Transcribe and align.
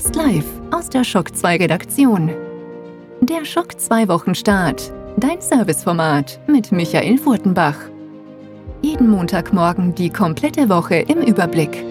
Fast 0.00 0.14
live 0.14 0.44
aus 0.70 0.88
der 0.88 1.02
Schock 1.02 1.34
2 1.34 1.56
Redaktion. 1.56 2.30
Der 3.20 3.44
Schock 3.44 3.80
2 3.80 4.06
Wochenstart. 4.06 4.92
Dein 5.16 5.40
Serviceformat 5.40 6.38
mit 6.46 6.70
Michael 6.70 7.18
Furtenbach. 7.18 7.74
Jeden 8.80 9.10
Montagmorgen 9.10 9.96
die 9.96 10.10
komplette 10.10 10.68
Woche 10.68 10.98
im 10.98 11.18
Überblick. 11.22 11.84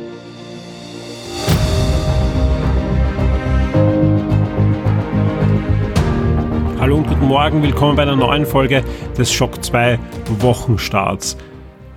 Hallo 6.79 6.95
und 6.95 7.07
guten 7.07 7.27
Morgen, 7.27 7.61
willkommen 7.61 7.97
bei 7.97 8.03
einer 8.03 8.15
neuen 8.15 8.45
Folge 8.45 8.85
des 9.17 9.33
Schock 9.33 9.61
2 9.61 9.99
Wochenstarts. 10.39 11.35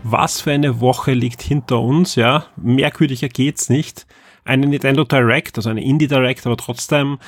Was 0.02 0.40
für 0.40 0.50
eine 0.50 0.80
Woche 0.80 1.12
liegt 1.12 1.40
hinter 1.40 1.80
uns, 1.80 2.16
ja? 2.16 2.46
Merkwürdiger 2.56 3.28
geht's 3.28 3.68
nicht. 3.68 4.06
Eine 4.44 4.66
Nintendo 4.66 5.04
Direct, 5.04 5.56
also 5.56 5.70
eine 5.70 5.84
Indie 5.84 6.08
Direct, 6.08 6.46
aber 6.46 6.56
trotzdem 6.56 7.18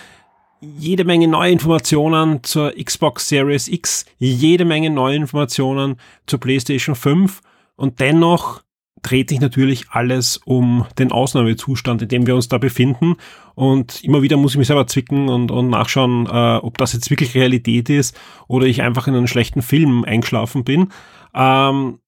jede 0.61 1.05
Menge 1.05 1.27
neue 1.27 1.51
Informationen 1.51 2.45
zur 2.45 2.73
Xbox 2.73 3.29
Series 3.29 3.66
X, 3.69 4.07
jede 4.19 4.65
Menge 4.65 4.91
neue 4.91 5.17
Informationen 5.17 5.97
zur 6.27 6.39
PlayStation 6.39 6.95
5 6.95 7.41
und 7.75 7.98
dennoch 7.98 8.62
dreht 9.03 9.29
sich 9.29 9.41
natürlich 9.41 9.91
alles 9.91 10.37
um 10.37 10.87
den 10.98 11.11
Ausnahmezustand, 11.11 12.03
in 12.03 12.09
dem 12.09 12.27
wir 12.27 12.37
uns 12.37 12.48
da 12.48 12.59
befinden. 12.59 13.17
Und 13.55 14.03
immer 14.05 14.23
wieder 14.23 14.37
muss 14.37 14.53
ich 14.53 14.59
mich 14.59 14.69
selber 14.69 14.87
zwicken 14.87 15.29
und, 15.29 15.51
und 15.51 15.69
nachschauen, 15.69 16.27
äh, 16.27 16.56
ob 16.56 16.79
das 16.79 16.92
jetzt 16.92 17.11
wirklich 17.11 17.34
Realität 17.34 17.91
ist 17.91 18.19
oder 18.47 18.67
ich 18.67 18.83
einfach 18.83 19.09
in 19.09 19.17
einen 19.17 19.27
schlechten 19.27 19.61
Film 19.61 20.05
eingeschlafen 20.05 20.62
bin. 20.62 20.92
Ähm, 21.34 21.98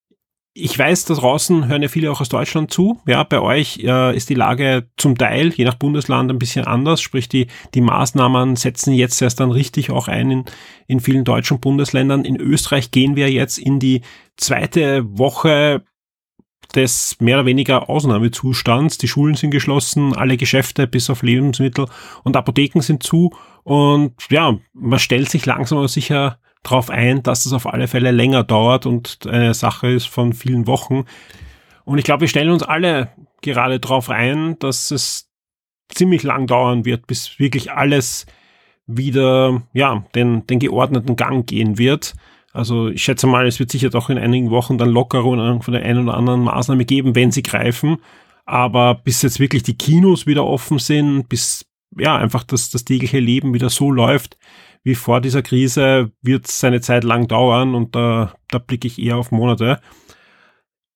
ich 0.57 0.79
weiß, 0.79 1.07
da 1.07 1.15
draußen 1.15 1.67
hören 1.67 1.83
ja 1.83 1.89
viele 1.89 2.13
auch 2.13 2.21
aus 2.21 2.29
Deutschland 2.29 2.73
zu. 2.73 3.01
Ja, 3.07 3.25
bei 3.25 3.41
euch 3.41 3.81
äh, 3.83 4.17
ist 4.17 4.31
die 4.31 4.35
Lage 4.35 4.89
zum 4.97 5.19
Teil, 5.19 5.53
je 5.53 5.65
nach 5.65 5.75
Bundesland, 5.75 6.31
ein 6.31 6.39
bisschen 6.39 6.65
anders. 6.65 7.01
Sprich, 7.01 7.29
die, 7.29 7.49
die 7.75 7.81
Maßnahmen 7.81 8.55
setzen 8.55 8.95
jetzt 8.95 9.21
erst 9.21 9.41
dann 9.41 9.51
richtig 9.51 9.91
auch 9.91 10.07
ein 10.07 10.31
in, 10.31 10.45
in 10.87 11.01
vielen 11.01 11.25
deutschen 11.25 11.59
Bundesländern. 11.59 12.25
In 12.25 12.37
Österreich 12.37 12.93
gehen 12.93 13.17
wir 13.17 13.33
jetzt 13.33 13.59
in 13.59 13.81
die 13.81 14.03
zweite 14.37 15.03
Woche 15.19 15.83
des 16.77 17.17
mehr 17.21 17.39
oder 17.39 17.47
weniger 17.47 17.91
Ausnahmezustands. 17.91 18.99
Die 18.99 19.09
Schulen 19.09 19.35
sind 19.35 19.51
geschlossen, 19.51 20.15
alle 20.15 20.37
Geschäfte 20.37 20.87
bis 20.87 21.11
auf 21.11 21.23
Lebensmittel 21.23 21.87
und 22.23 22.37
Apotheken 22.37 22.81
sind 22.81 23.03
zu. 23.03 23.33
Und 23.65 24.15
ja, 24.31 24.57
man 24.73 24.99
stellt 25.01 25.31
sich 25.31 25.47
langsam 25.47 25.79
aber 25.79 25.89
sicher 25.89 26.39
darauf 26.65 26.91
ein, 26.91 27.23
dass 27.23 27.47
es 27.47 27.53
auf 27.53 27.67
alle 27.67 27.87
Fälle 27.87 28.11
länger 28.11 28.43
dauert 28.43 28.87
und 28.87 29.27
eine 29.27 29.55
Sache 29.55 29.89
ist 29.89 30.07
von 30.07 30.33
vielen 30.33 30.67
Wochen. 30.67 31.05
Und 31.85 31.99
ich 31.99 32.05
glaube, 32.05 32.23
wir 32.23 32.29
stellen 32.29 32.51
uns 32.51 32.63
alle 32.63 33.11
gerade 33.43 33.79
darauf 33.79 34.11
ein, 34.11 34.59
dass 34.59 34.91
es 34.91 35.31
ziemlich 35.89 36.23
lang 36.23 36.47
dauern 36.47 36.85
wird, 36.85 37.07
bis 37.07 37.39
wirklich 37.39 37.73
alles 37.73 38.27
wieder, 38.87 39.63
ja, 39.73 40.05
den, 40.15 40.47
den 40.47 40.59
geordneten 40.59 41.17
Gang 41.17 41.47
gehen 41.47 41.79
wird. 41.79 42.15
Also 42.53 42.89
ich 42.89 43.03
schätze 43.03 43.27
mal, 43.27 43.47
es 43.47 43.59
wird 43.59 43.71
sicher 43.71 43.91
doch 43.91 44.11
in 44.11 44.19
einigen 44.19 44.51
Wochen 44.51 44.79
dann 44.79 44.89
Lockerungen 44.89 45.63
von 45.63 45.75
der 45.75 45.83
einen 45.83 46.09
oder 46.09 46.17
anderen 46.17 46.43
Maßnahme 46.43 46.85
geben, 46.85 47.15
wenn 47.15 47.33
sie 47.33 47.43
greifen. 47.43 47.99
Aber 48.47 48.95
bis 48.95 49.23
jetzt 49.23 49.41
wirklich 49.41 49.63
die 49.63 49.77
Kinos 49.77 50.27
wieder 50.27 50.45
offen 50.45 50.79
sind, 50.79 51.29
bis 51.29 51.67
ja 51.97 52.17
einfach 52.17 52.45
das, 52.45 52.71
das 52.71 52.85
tägliche 52.85 53.19
Leben 53.19 53.55
wieder 53.55 53.71
so 53.71 53.91
läuft, 53.91 54.37
wie 54.85 54.95
vor 54.95 55.21
dieser 55.21 55.43
Krise, 55.43 56.13
wird 56.23 56.47
seine 56.47 56.81
Zeit 56.81 57.05
lang 57.05 57.27
dauern 57.27 57.75
und 57.75 57.97
da, 57.97 58.35
da 58.51 58.59
blicke 58.59 58.87
ich 58.87 59.01
eher 59.01 59.17
auf 59.17 59.33
Monate. 59.33 59.81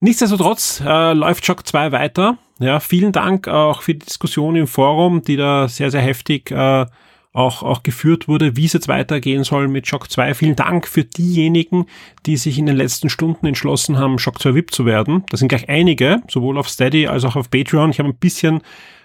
Nichtsdestotrotz 0.00 0.80
äh, 0.86 1.12
läuft 1.12 1.44
Shock 1.44 1.66
2 1.66 1.90
weiter. 1.90 2.38
Ja, 2.60 2.78
vielen 2.78 3.12
Dank 3.12 3.48
auch 3.48 3.82
für 3.82 3.94
die 3.94 4.04
Diskussion 4.06 4.54
im 4.54 4.68
Forum, 4.68 5.22
die 5.22 5.36
da 5.36 5.66
sehr, 5.68 5.90
sehr 5.90 6.02
heftig 6.02 6.50
äh, 6.50 6.86
auch, 7.32 7.62
auch 7.62 7.82
geführt 7.82 8.28
wurde, 8.28 8.56
wie 8.56 8.66
es 8.66 8.72
jetzt 8.72 8.88
weitergehen 8.88 9.44
soll 9.44 9.68
mit 9.68 9.86
Shock 9.86 10.10
2. 10.10 10.34
Vielen 10.34 10.56
Dank 10.56 10.86
für 10.86 11.04
diejenigen, 11.04 11.86
die 12.26 12.36
sich 12.36 12.58
in 12.58 12.66
den 12.66 12.76
letzten 12.76 13.10
Stunden 13.10 13.46
entschlossen 13.46 13.98
haben, 13.98 14.18
Shock 14.18 14.40
2 14.40 14.54
VIP 14.54 14.72
zu 14.72 14.86
werden. 14.86 15.24
Das 15.30 15.40
sind 15.40 15.48
gleich 15.48 15.68
einige, 15.68 16.22
sowohl 16.28 16.58
auf 16.58 16.68
Steady 16.68 17.06
als 17.06 17.24
auch 17.24 17.36
auf 17.36 17.50
Patreon. 17.50 17.90
Ich 17.90 17.98
habe 17.98 18.08
ein 18.08 18.18
bisschen 18.18 18.60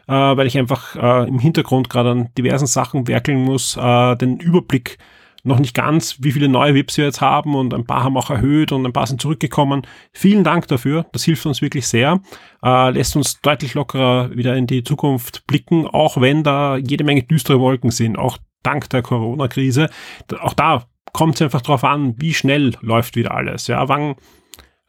äh, 0.07 0.13
weil 0.13 0.47
ich 0.47 0.57
einfach 0.57 0.95
äh, 0.95 1.27
im 1.27 1.39
Hintergrund 1.39 1.89
gerade 1.89 2.11
an 2.11 2.29
diversen 2.37 2.67
Sachen 2.67 3.07
werkeln 3.07 3.43
muss, 3.43 3.77
äh, 3.77 4.15
den 4.15 4.39
Überblick 4.39 4.97
noch 5.43 5.59
nicht 5.59 5.75
ganz, 5.75 6.17
wie 6.21 6.31
viele 6.31 6.47
neue 6.47 6.73
VIPs 6.73 6.97
wir 6.97 7.05
jetzt 7.05 7.19
haben 7.21 7.55
und 7.55 7.73
ein 7.73 7.85
paar 7.85 8.03
haben 8.03 8.15
auch 8.15 8.29
erhöht 8.29 8.71
und 8.71 8.85
ein 8.85 8.93
paar 8.93 9.07
sind 9.07 9.21
zurückgekommen. 9.21 9.85
Vielen 10.13 10.43
Dank 10.43 10.67
dafür, 10.69 11.05
das 11.11 11.25
hilft 11.25 11.45
uns 11.45 11.61
wirklich 11.61 11.85
sehr, 11.85 12.21
äh, 12.63 12.89
lässt 12.91 13.15
uns 13.15 13.41
deutlich 13.41 13.73
lockerer 13.73 14.35
wieder 14.35 14.55
in 14.55 14.67
die 14.67 14.83
Zukunft 14.83 15.45
blicken, 15.45 15.85
auch 15.85 16.19
wenn 16.19 16.43
da 16.43 16.77
jede 16.77 17.03
Menge 17.03 17.23
düstere 17.23 17.59
Wolken 17.59 17.91
sind, 17.91 18.17
auch 18.17 18.37
dank 18.63 18.89
der 18.89 19.01
Corona-Krise. 19.01 19.89
Auch 20.39 20.53
da 20.53 20.85
kommt 21.11 21.35
es 21.35 21.41
einfach 21.41 21.61
drauf 21.61 21.83
an, 21.83 22.15
wie 22.17 22.33
schnell 22.33 22.75
läuft 22.81 23.15
wieder 23.15 23.35
alles. 23.35 23.67
Ja, 23.67 23.87
wann 23.89 24.15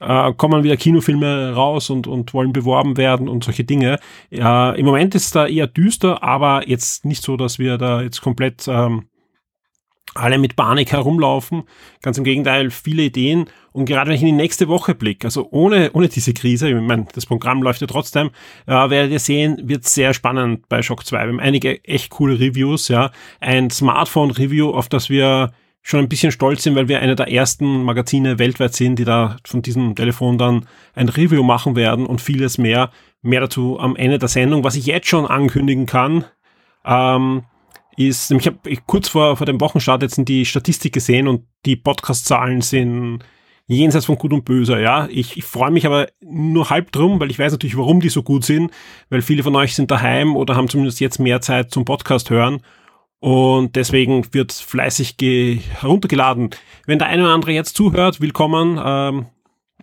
äh, 0.07 0.33
kommen 0.35 0.63
wieder 0.63 0.77
Kinofilme 0.77 1.55
raus 1.55 1.91
und, 1.91 2.07
und 2.07 2.35
wollen 2.35 2.53
beworben 2.53 2.97
werden 2.97 3.29
und 3.29 3.45
solche 3.45 3.65
Dinge. 3.65 3.99
Äh, 4.31 4.79
Im 4.79 4.87
Moment 4.87 5.15
ist 5.15 5.35
da 5.35 5.47
eher 5.47 5.67
düster, 5.67 6.23
aber 6.23 6.69
jetzt 6.69 7.05
nicht 7.05 7.23
so, 7.23 7.37
dass 7.37 7.59
wir 7.59 7.79
da 7.79 8.03
jetzt 8.03 8.21
komplett 8.21 8.67
ähm, 8.69 9.07
alle 10.15 10.39
mit 10.39 10.57
Panik 10.57 10.93
herumlaufen. 10.93 11.65
Ganz 12.03 12.19
im 12.19 12.25
Gegenteil, 12.25 12.71
viele 12.71 13.03
Ideen. 13.03 13.47
Und 13.73 13.87
gerade 13.87 14.09
wenn 14.09 14.17
ich 14.17 14.23
in 14.23 14.29
die 14.29 14.33
nächste 14.33 14.69
Woche 14.69 14.95
blicke, 14.95 15.27
also 15.27 15.49
ohne, 15.51 15.91
ohne 15.93 16.09
diese 16.09 16.33
Krise, 16.33 16.69
ich 16.69 16.75
meine, 16.75 17.07
das 17.13 17.27
Programm 17.27 17.63
läuft 17.63 17.81
ja 17.81 17.87
trotzdem, 17.87 18.31
äh, 18.67 18.73
werdet 18.73 19.11
ihr 19.11 19.19
sehen, 19.19 19.61
wird 19.65 19.85
sehr 19.85 20.15
spannend 20.15 20.69
bei 20.69 20.83
Shock 20.83 21.05
2. 21.05 21.19
Wir 21.19 21.29
haben 21.29 21.41
einige 21.41 21.83
echt 21.85 22.11
coole 22.11 22.39
Reviews, 22.39 22.89
ja. 22.89 23.11
Ein 23.41 23.71
Smartphone-Review, 23.71 24.71
auf 24.71 24.89
das 24.89 25.11
wir 25.11 25.53
schon 25.87 26.00
ein 26.00 26.09
bisschen 26.09 26.33
stolz 26.33 26.62
sind, 26.62 26.75
weil 26.77 26.89
wir 26.89 27.00
eine 27.00 27.15
der 27.15 27.31
ersten 27.31 27.84
Magazine 27.84 28.39
weltweit 28.39 28.75
sind, 28.75 28.99
die 28.99 29.05
da 29.05 29.37
von 29.47 29.61
diesem 29.61 29.95
Telefon 29.95 30.39
dann 30.39 30.67
ein 30.95 31.11
Review 31.11 31.43
machen 31.43 31.77
werden 31.77 32.06
und 32.06 32.22
vieles 32.22 32.56
mehr. 32.56 32.91
Mehr 33.21 33.43
dazu 33.43 33.78
am 33.78 33.94
Ende 33.94 34.19
der 34.19 34.28
Sendung. 34.28 34.65
Was 34.65 34.77
ich 34.77 34.87
jetzt 34.87 35.09
schon 35.09 35.27
ankündigen 35.27 35.84
kann, 35.84 36.25
ähm, 36.87 37.43
ist, 37.99 38.31
ich 38.31 38.47
habe 38.47 38.59
kurz 38.87 39.09
vor, 39.09 39.37
vor 39.37 39.47
dem 39.47 39.61
Wochenstart 39.61 40.03
jetzt 40.03 40.19
die 40.27 40.47
Statistik 40.47 40.94
gesehen 40.94 41.28
und 41.28 41.44
die 41.67 41.77
Podcast-Zahlen 41.77 42.62
sind 42.62 43.19
jenseits 43.67 44.06
von 44.06 44.17
gut 44.17 44.33
und 44.33 44.47
böse, 44.47 44.81
ja. 44.81 45.06
Ich, 45.11 45.37
ich 45.37 45.44
freue 45.44 45.71
mich 45.71 45.84
aber 45.84 46.09
nur 46.23 46.71
halb 46.71 46.93
drum, 46.93 47.21
weil 47.21 47.31
ich 47.31 47.39
weiß 47.39 47.53
natürlich, 47.53 47.77
warum 47.77 48.00
die 48.00 48.09
so 48.09 48.23
gut 48.23 48.44
sind, 48.44 48.71
weil 49.11 49.21
viele 49.21 49.43
von 49.43 49.55
euch 49.55 49.75
sind 49.75 49.91
daheim 49.91 50.34
oder 50.34 50.56
haben 50.56 50.69
zumindest 50.69 51.00
jetzt 51.00 51.19
mehr 51.19 51.43
Zeit 51.43 51.71
zum 51.71 51.84
Podcast 51.84 52.31
hören 52.31 52.62
und 53.21 53.77
deswegen 53.77 54.27
wird 54.33 54.53
fleißig 54.53 55.17
heruntergeladen. 55.81 56.51
Wenn 56.87 56.99
der 56.99 57.09
eine 57.09 57.23
oder 57.25 57.35
andere 57.35 57.53
jetzt 57.53 57.77
zuhört, 57.77 58.21
willkommen. 58.21 58.81
Ähm, 58.83 59.27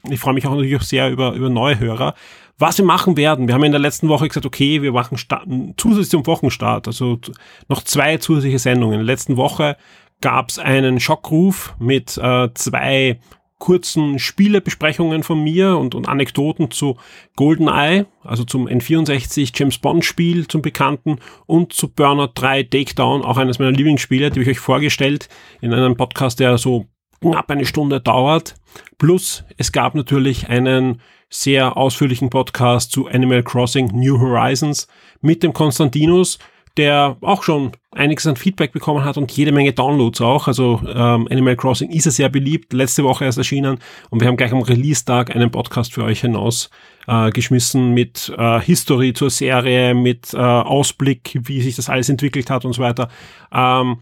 ich 0.09 0.19
freue 0.19 0.34
mich 0.34 0.46
auch 0.46 0.52
natürlich 0.52 0.75
auch 0.75 0.81
sehr 0.81 1.09
über, 1.12 1.34
über 1.34 1.50
neue 1.50 1.80
Hörer. 1.80 2.16
Was 2.58 2.78
wir 2.78 2.86
machen 2.86 3.18
werden, 3.18 3.47
wir 3.47 3.56
haben 3.56 3.64
in 3.64 3.72
der 3.72 3.81
letzten 3.81 4.08
Woche 4.08 4.28
gesagt, 4.28 4.46
okay, 4.46 4.81
wir 4.81 4.91
machen 4.91 5.18
Start, 5.18 5.47
zusätzlich 5.78 6.09
zum 6.09 6.28
Wochenstart, 6.28 6.88
also 6.88 7.20
noch 7.68 7.84
zwei 7.84 8.18
zusätzliche 8.18 8.59
Sendungen. 8.59 9.00
In 9.00 9.06
der 9.06 9.14
letzten 9.14 9.38
Woche 9.38 9.78
gab 10.22 10.50
es 10.50 10.59
einen 10.59 11.00
Schockruf 11.00 11.75
mit 11.80 12.18
äh, 12.18 12.50
zwei 12.53 13.20
kurzen 13.61 14.19
Spielebesprechungen 14.19 15.23
von 15.23 15.41
mir 15.41 15.77
und, 15.77 15.95
und 15.95 16.09
Anekdoten 16.09 16.72
zu 16.72 16.97
GoldenEye, 17.35 18.07
also 18.23 18.44
zum 18.44 18.67
N64 18.67 19.51
James 19.55 19.77
Bond 19.77 20.03
Spiel, 20.03 20.47
zum 20.47 20.63
Bekannten 20.63 21.19
und 21.45 21.72
zu 21.72 21.88
Burnout 21.88 22.31
3 22.33 22.63
Takedown, 22.63 23.22
auch 23.22 23.38
eines 23.38 23.59
meiner 23.59 23.72
Lieblingsspiele, 23.72 24.31
die 24.31 24.39
habe 24.39 24.41
ich 24.41 24.57
euch 24.57 24.59
vorgestellt 24.59 25.29
in 25.61 25.73
einem 25.73 25.95
Podcast, 25.95 26.39
der 26.39 26.57
so 26.57 26.88
knapp 27.22 27.51
eine 27.51 27.66
Stunde 27.66 28.01
dauert. 28.01 28.55
Plus 28.97 29.44
es 29.57 29.72
gab 29.72 29.93
natürlich 29.93 30.49
einen 30.49 30.99
sehr 31.29 31.78
ausführlichen 31.78 32.29
Podcast 32.29 32.91
zu 32.91 33.07
Animal 33.07 33.43
Crossing 33.43 33.91
New 33.93 34.19
Horizons 34.19 34.87
mit 35.22 35.43
dem 35.43 35.53
Konstantinus, 35.53 36.40
der 36.78 37.18
auch 37.22 37.44
schon 37.44 37.72
einiges 37.91 38.26
an 38.26 38.38
Feedback 38.38 38.72
bekommen 38.72 39.03
hat 39.03 39.18
und 39.18 39.32
jede 39.32 39.52
Menge 39.52 39.73
Downloads 39.73 40.22
auch. 40.22 40.47
Also 40.47 40.82
ähm, 40.88 41.28
Animal 41.29 41.56
Crossing 41.56 41.91
ist 41.91 42.06
ja 42.06 42.12
sehr 42.12 42.29
beliebt, 42.29 42.73
letzte 42.73 43.03
Woche 43.03 43.26
erst 43.26 43.38
erschienen 43.38 43.79
und 44.09 44.22
wir 44.22 44.28
haben 44.28 44.38
gleich 44.38 44.52
am 44.52 44.62
Release-Tag 44.62 45.35
einen 45.35 45.52
Podcast 45.52 45.94
für 45.94 46.03
euch 46.03 46.22
hinaus 46.22 46.70
äh, 47.08 47.29
geschmissen 47.32 47.94
mit 47.94 48.34
äh, 48.38 48.62
History 48.62 49.14
zur 49.14 49.29
Serie, 49.29 49.94
mit 49.94 50.34
äh, 50.34 50.38
Ausblick, 50.38 51.38
wie 51.44 51.62
sich 51.62 51.76
das 51.76 51.90
alles 51.90 52.09
entwickelt 52.09 52.50
hat 52.50 52.64
und 52.64 52.74
so 52.74 52.82
weiter. 52.82 53.09
Ähm, 53.52 54.00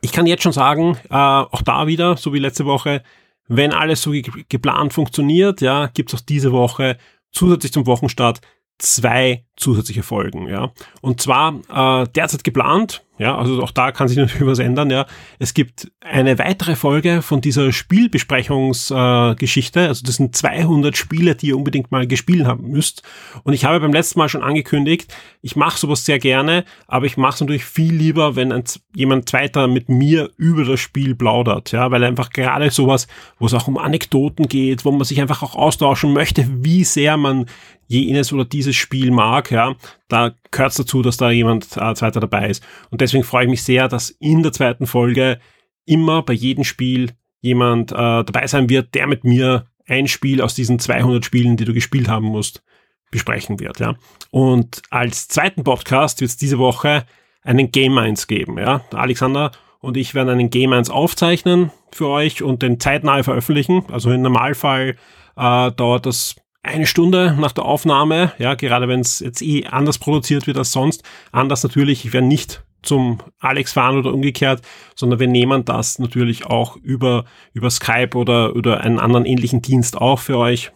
ich 0.00 0.12
kann 0.12 0.26
jetzt 0.26 0.42
schon 0.42 0.52
sagen, 0.52 0.96
äh, 1.10 1.14
auch 1.14 1.62
da 1.62 1.86
wieder, 1.86 2.16
so 2.16 2.32
wie 2.32 2.38
letzte 2.38 2.64
Woche, 2.64 3.02
wenn 3.48 3.72
alles 3.72 4.02
so 4.02 4.10
ge 4.10 4.24
geplant 4.48 4.92
funktioniert, 4.92 5.60
ja, 5.60 5.86
gibt 5.86 6.12
es 6.12 6.20
auch 6.20 6.24
diese 6.24 6.52
Woche 6.52 6.98
zusätzlich 7.32 7.72
zum 7.72 7.86
Wochenstart 7.86 8.40
zwei 8.78 9.44
zusätzliche 9.56 10.02
Folgen, 10.02 10.48
ja. 10.48 10.72
Und 11.00 11.20
zwar 11.20 12.02
äh, 12.04 12.08
derzeit 12.14 12.44
geplant, 12.44 13.04
Ja, 13.18 13.36
also 13.36 13.62
auch 13.62 13.72
da 13.72 13.92
kann 13.92 14.08
sich 14.08 14.16
natürlich 14.16 14.46
was 14.46 14.60
ändern. 14.60 14.88
Ja, 14.90 15.06
es 15.38 15.52
gibt 15.54 15.90
eine 16.00 16.38
weitere 16.38 16.76
Folge 16.76 17.20
von 17.20 17.40
dieser 17.40 17.72
Spielbesprechungsgeschichte. 17.72 19.80
Äh, 19.80 19.88
also 19.88 20.06
das 20.06 20.14
sind 20.16 20.36
200 20.36 20.96
Spiele, 20.96 21.34
die 21.34 21.48
ihr 21.48 21.56
unbedingt 21.56 21.90
mal 21.90 22.06
gespielt 22.06 22.46
haben 22.46 22.70
müsst. 22.70 23.02
Und 23.42 23.54
ich 23.54 23.64
habe 23.64 23.80
beim 23.80 23.92
letzten 23.92 24.20
Mal 24.20 24.28
schon 24.28 24.44
angekündigt, 24.44 25.12
ich 25.42 25.56
mache 25.56 25.78
sowas 25.78 26.04
sehr 26.04 26.20
gerne, 26.20 26.64
aber 26.86 27.06
ich 27.06 27.16
mache 27.16 27.34
es 27.34 27.40
natürlich 27.40 27.64
viel 27.64 27.94
lieber, 27.94 28.36
wenn 28.36 28.52
ein, 28.52 28.62
jemand 28.94 29.28
zweiter 29.28 29.66
mit 29.66 29.88
mir 29.88 30.30
über 30.36 30.64
das 30.64 30.78
Spiel 30.78 31.16
plaudert. 31.16 31.72
Ja, 31.72 31.90
weil 31.90 32.04
einfach 32.04 32.30
gerade 32.30 32.70
sowas, 32.70 33.08
wo 33.38 33.46
es 33.46 33.54
auch 33.54 33.66
um 33.66 33.78
Anekdoten 33.78 34.46
geht, 34.48 34.84
wo 34.84 34.92
man 34.92 35.02
sich 35.04 35.20
einfach 35.20 35.42
auch 35.42 35.56
austauschen 35.56 36.12
möchte, 36.12 36.46
wie 36.62 36.84
sehr 36.84 37.16
man 37.16 37.46
jenes 37.88 38.32
oder 38.32 38.44
dieses 38.44 38.76
Spiel 38.76 39.10
mag, 39.10 39.50
ja, 39.50 39.74
da 40.08 40.34
gehört 40.50 40.70
es 40.70 40.78
dazu, 40.78 41.02
dass 41.02 41.16
da 41.16 41.30
jemand 41.30 41.76
äh, 41.76 41.94
zweiter 41.94 42.20
dabei 42.20 42.48
ist. 42.48 42.64
Und 42.90 43.00
deswegen 43.00 43.24
freue 43.24 43.44
ich 43.44 43.50
mich 43.50 43.62
sehr, 43.62 43.88
dass 43.88 44.10
in 44.10 44.42
der 44.42 44.52
zweiten 44.52 44.86
Folge 44.86 45.38
immer 45.84 46.22
bei 46.22 46.32
jedem 46.32 46.64
Spiel 46.64 47.12
jemand 47.40 47.92
äh, 47.92 47.94
dabei 47.94 48.46
sein 48.46 48.68
wird, 48.68 48.94
der 48.94 49.06
mit 49.06 49.24
mir 49.24 49.66
ein 49.86 50.08
Spiel 50.08 50.42
aus 50.42 50.54
diesen 50.54 50.78
200 50.78 51.24
Spielen, 51.24 51.56
die 51.56 51.64
du 51.64 51.72
gespielt 51.72 52.08
haben 52.08 52.26
musst, 52.26 52.62
besprechen 53.10 53.58
wird. 53.60 53.80
Ja. 53.80 53.96
Und 54.30 54.82
als 54.90 55.28
zweiten 55.28 55.64
Podcast 55.64 56.20
wird 56.20 56.30
es 56.30 56.36
diese 56.36 56.58
Woche 56.58 57.06
einen 57.42 57.70
Game 57.70 57.96
1 57.96 58.26
geben. 58.26 58.58
Ja. 58.58 58.82
Alexander 58.92 59.52
und 59.80 59.96
ich 59.96 60.14
werden 60.14 60.28
einen 60.28 60.50
Game 60.50 60.72
1 60.72 60.90
aufzeichnen 60.90 61.70
für 61.92 62.08
euch 62.08 62.42
und 62.42 62.62
den 62.62 62.80
zeitnah 62.80 63.22
veröffentlichen. 63.22 63.84
Also 63.90 64.10
im 64.10 64.22
Normalfall 64.22 64.96
äh, 65.36 65.72
dauert 65.72 66.06
das 66.06 66.36
eine 66.68 66.86
Stunde 66.86 67.36
nach 67.38 67.52
der 67.52 67.64
Aufnahme, 67.64 68.32
ja, 68.38 68.54
gerade 68.54 68.88
wenn 68.88 69.00
es 69.00 69.20
jetzt 69.20 69.42
eh 69.42 69.66
anders 69.66 69.98
produziert 69.98 70.46
wird 70.46 70.58
als 70.58 70.72
sonst, 70.72 71.02
anders 71.32 71.62
natürlich, 71.62 72.04
ich 72.04 72.12
werde 72.12 72.26
nicht 72.26 72.62
zum 72.82 73.18
Alex 73.40 73.72
fahren 73.72 73.98
oder 73.98 74.14
umgekehrt, 74.14 74.62
sondern 74.94 75.18
wir 75.18 75.26
nehmen 75.26 75.64
das 75.64 75.98
natürlich 75.98 76.46
auch 76.46 76.76
über, 76.76 77.24
über 77.52 77.70
Skype 77.70 78.16
oder, 78.16 78.54
oder 78.54 78.80
einen 78.80 79.00
anderen 79.00 79.26
ähnlichen 79.26 79.62
Dienst 79.62 79.96
auch 79.96 80.18
für 80.20 80.38
euch. 80.38 80.70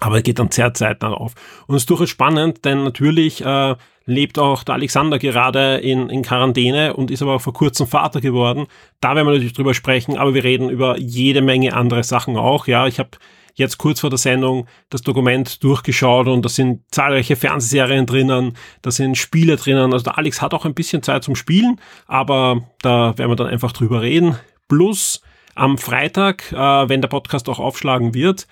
Aber 0.00 0.22
geht 0.22 0.38
dann 0.38 0.50
sehr 0.50 0.72
zeitnah 0.74 1.12
auf. 1.12 1.34
Und 1.66 1.74
es 1.74 1.82
ist 1.82 1.90
durchaus 1.90 2.10
spannend, 2.10 2.64
denn 2.64 2.84
natürlich 2.84 3.44
äh, 3.44 3.74
lebt 4.04 4.38
auch 4.38 4.62
der 4.62 4.76
Alexander 4.76 5.18
gerade 5.18 5.76
in, 5.78 6.08
in 6.08 6.22
Quarantäne 6.22 6.94
und 6.94 7.10
ist 7.10 7.22
aber 7.22 7.40
vor 7.40 7.52
kurzem 7.52 7.86
Vater 7.86 8.20
geworden. 8.20 8.66
Da 9.00 9.14
werden 9.14 9.26
wir 9.26 9.32
natürlich 9.32 9.54
drüber 9.54 9.74
sprechen, 9.74 10.16
aber 10.16 10.34
wir 10.34 10.44
reden 10.44 10.70
über 10.70 10.98
jede 10.98 11.42
Menge 11.42 11.74
andere 11.74 12.04
Sachen 12.04 12.36
auch. 12.36 12.66
Ja, 12.66 12.86
ich 12.86 12.98
habe 12.98 13.10
jetzt 13.58 13.78
kurz 13.78 14.00
vor 14.00 14.10
der 14.10 14.18
Sendung 14.18 14.66
das 14.88 15.02
Dokument 15.02 15.62
durchgeschaut 15.62 16.28
und 16.28 16.44
da 16.44 16.48
sind 16.48 16.82
zahlreiche 16.90 17.36
Fernsehserien 17.36 18.06
drinnen, 18.06 18.56
da 18.82 18.90
sind 18.90 19.18
Spiele 19.18 19.56
drinnen. 19.56 19.92
Also 19.92 20.04
der 20.04 20.16
Alex 20.16 20.40
hat 20.40 20.54
auch 20.54 20.64
ein 20.64 20.74
bisschen 20.74 21.02
Zeit 21.02 21.24
zum 21.24 21.34
Spielen, 21.34 21.80
aber 22.06 22.62
da 22.82 23.18
werden 23.18 23.30
wir 23.30 23.36
dann 23.36 23.48
einfach 23.48 23.72
drüber 23.72 24.00
reden. 24.00 24.36
Plus 24.68 25.20
am 25.54 25.76
Freitag, 25.76 26.52
äh, 26.52 26.88
wenn 26.88 27.00
der 27.00 27.08
Podcast 27.08 27.48
auch 27.48 27.58
aufschlagen 27.58 28.14
wird, 28.14 28.46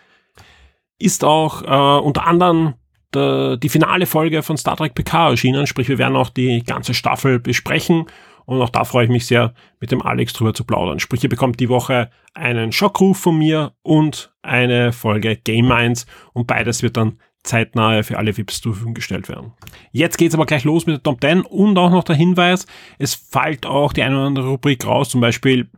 ist 0.98 1.24
auch 1.24 1.62
äh, 1.62 2.00
unter 2.02 2.26
anderem 2.26 2.74
der, 3.14 3.56
die 3.56 3.68
finale 3.68 4.06
Folge 4.06 4.42
von 4.42 4.56
Star 4.56 4.76
Trek 4.76 4.94
PK 4.94 5.30
erschienen, 5.30 5.66
sprich 5.66 5.88
wir 5.88 5.98
werden 5.98 6.16
auch 6.16 6.30
die 6.30 6.64
ganze 6.64 6.94
Staffel 6.94 7.38
besprechen 7.38 8.06
und 8.46 8.62
auch 8.62 8.70
da 8.70 8.84
freue 8.84 9.04
ich 9.04 9.10
mich 9.10 9.26
sehr, 9.26 9.52
mit 9.80 9.90
dem 9.90 10.02
Alex 10.02 10.32
drüber 10.32 10.54
zu 10.54 10.64
plaudern. 10.64 11.00
Sprich, 11.00 11.22
ihr 11.22 11.28
bekommt 11.28 11.60
die 11.60 11.68
Woche 11.68 12.10
einen 12.32 12.72
Schockruf 12.72 13.18
von 13.18 13.36
mir 13.36 13.72
und 13.82 14.32
eine 14.42 14.92
Folge 14.92 15.36
Game 15.36 15.68
Minds 15.68 16.06
und 16.32 16.46
beides 16.46 16.82
wird 16.82 16.96
dann 16.96 17.18
zeitnah 17.42 18.02
für 18.02 18.18
alle 18.18 18.36
VIPs 18.36 18.60
zur 18.60 18.72
Verfügung 18.72 18.94
gestellt 18.94 19.28
werden. 19.28 19.52
Jetzt 19.92 20.18
geht's 20.18 20.34
aber 20.34 20.46
gleich 20.46 20.64
los 20.64 20.86
mit 20.86 20.96
der 20.96 21.02
Top 21.02 21.20
10 21.20 21.42
und 21.42 21.78
auch 21.78 21.90
noch 21.90 22.04
der 22.04 22.16
Hinweis, 22.16 22.66
es 22.98 23.14
fällt 23.14 23.66
auch 23.66 23.92
die 23.92 24.02
eine 24.02 24.16
oder 24.16 24.26
andere 24.26 24.48
Rubrik 24.48 24.86
raus, 24.86 25.08
zum 25.08 25.20
Beispiel 25.20 25.68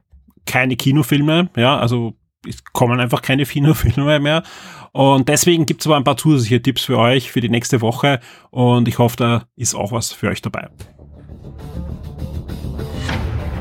keine 0.47 0.77
Kinofilme, 0.77 1.51
ja, 1.57 1.79
also 1.79 2.15
es 2.47 2.65
kommen 2.65 3.01
einfach 3.01 3.23
keine 3.23 3.45
Kinofilme 3.47 4.21
mehr. 4.21 4.43
Und 4.93 5.29
deswegen 5.29 5.67
gibt's 5.67 5.87
aber 5.87 5.97
ein 5.97 6.05
paar 6.05 6.17
zusätzliche 6.17 6.63
Tipps 6.63 6.85
für 6.85 6.99
euch 6.99 7.31
für 7.31 7.41
die 7.41 7.51
nächste 7.51 7.81
Woche 7.81 8.21
und 8.51 8.89
ich 8.89 8.99
hoffe, 8.99 9.17
da 9.17 9.45
ist 9.57 9.75
auch 9.75 9.93
was 9.93 10.13
für 10.13 10.29
euch 10.29 10.43
dabei. 10.43 10.69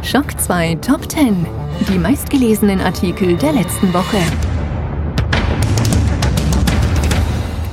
Schock 0.10 0.40
2 0.40 0.76
Top 0.76 1.12
10. 1.12 1.46
Die 1.90 1.98
meistgelesenen 1.98 2.80
Artikel 2.80 3.36
der 3.36 3.52
letzten 3.52 3.94
Woche. 3.94 4.16